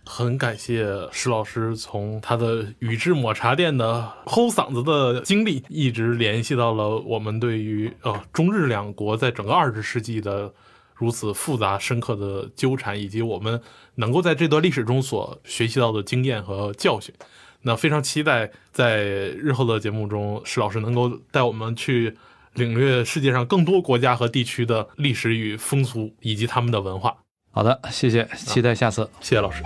[0.04, 10.50] 很感谢石老师从他的宇治抹茶店的齁嗓子的经历，一直联系到了我们对于呃中日两国在整个二十世纪的
[10.98, 13.62] 如此复杂深刻的纠缠，以及我们
[13.94, 17.14] 能够在这段历史中所学习到的经验和教训。
[17.62, 22.16] 那非常期待在日后的节目中，石老师能够带我们去
[22.54, 27.16] 领略世界上更多国家和地区的历史与风俗以及他们的文化。
[27.50, 29.08] 好的，谢谢，期待下次。
[29.20, 29.62] 谢谢老师。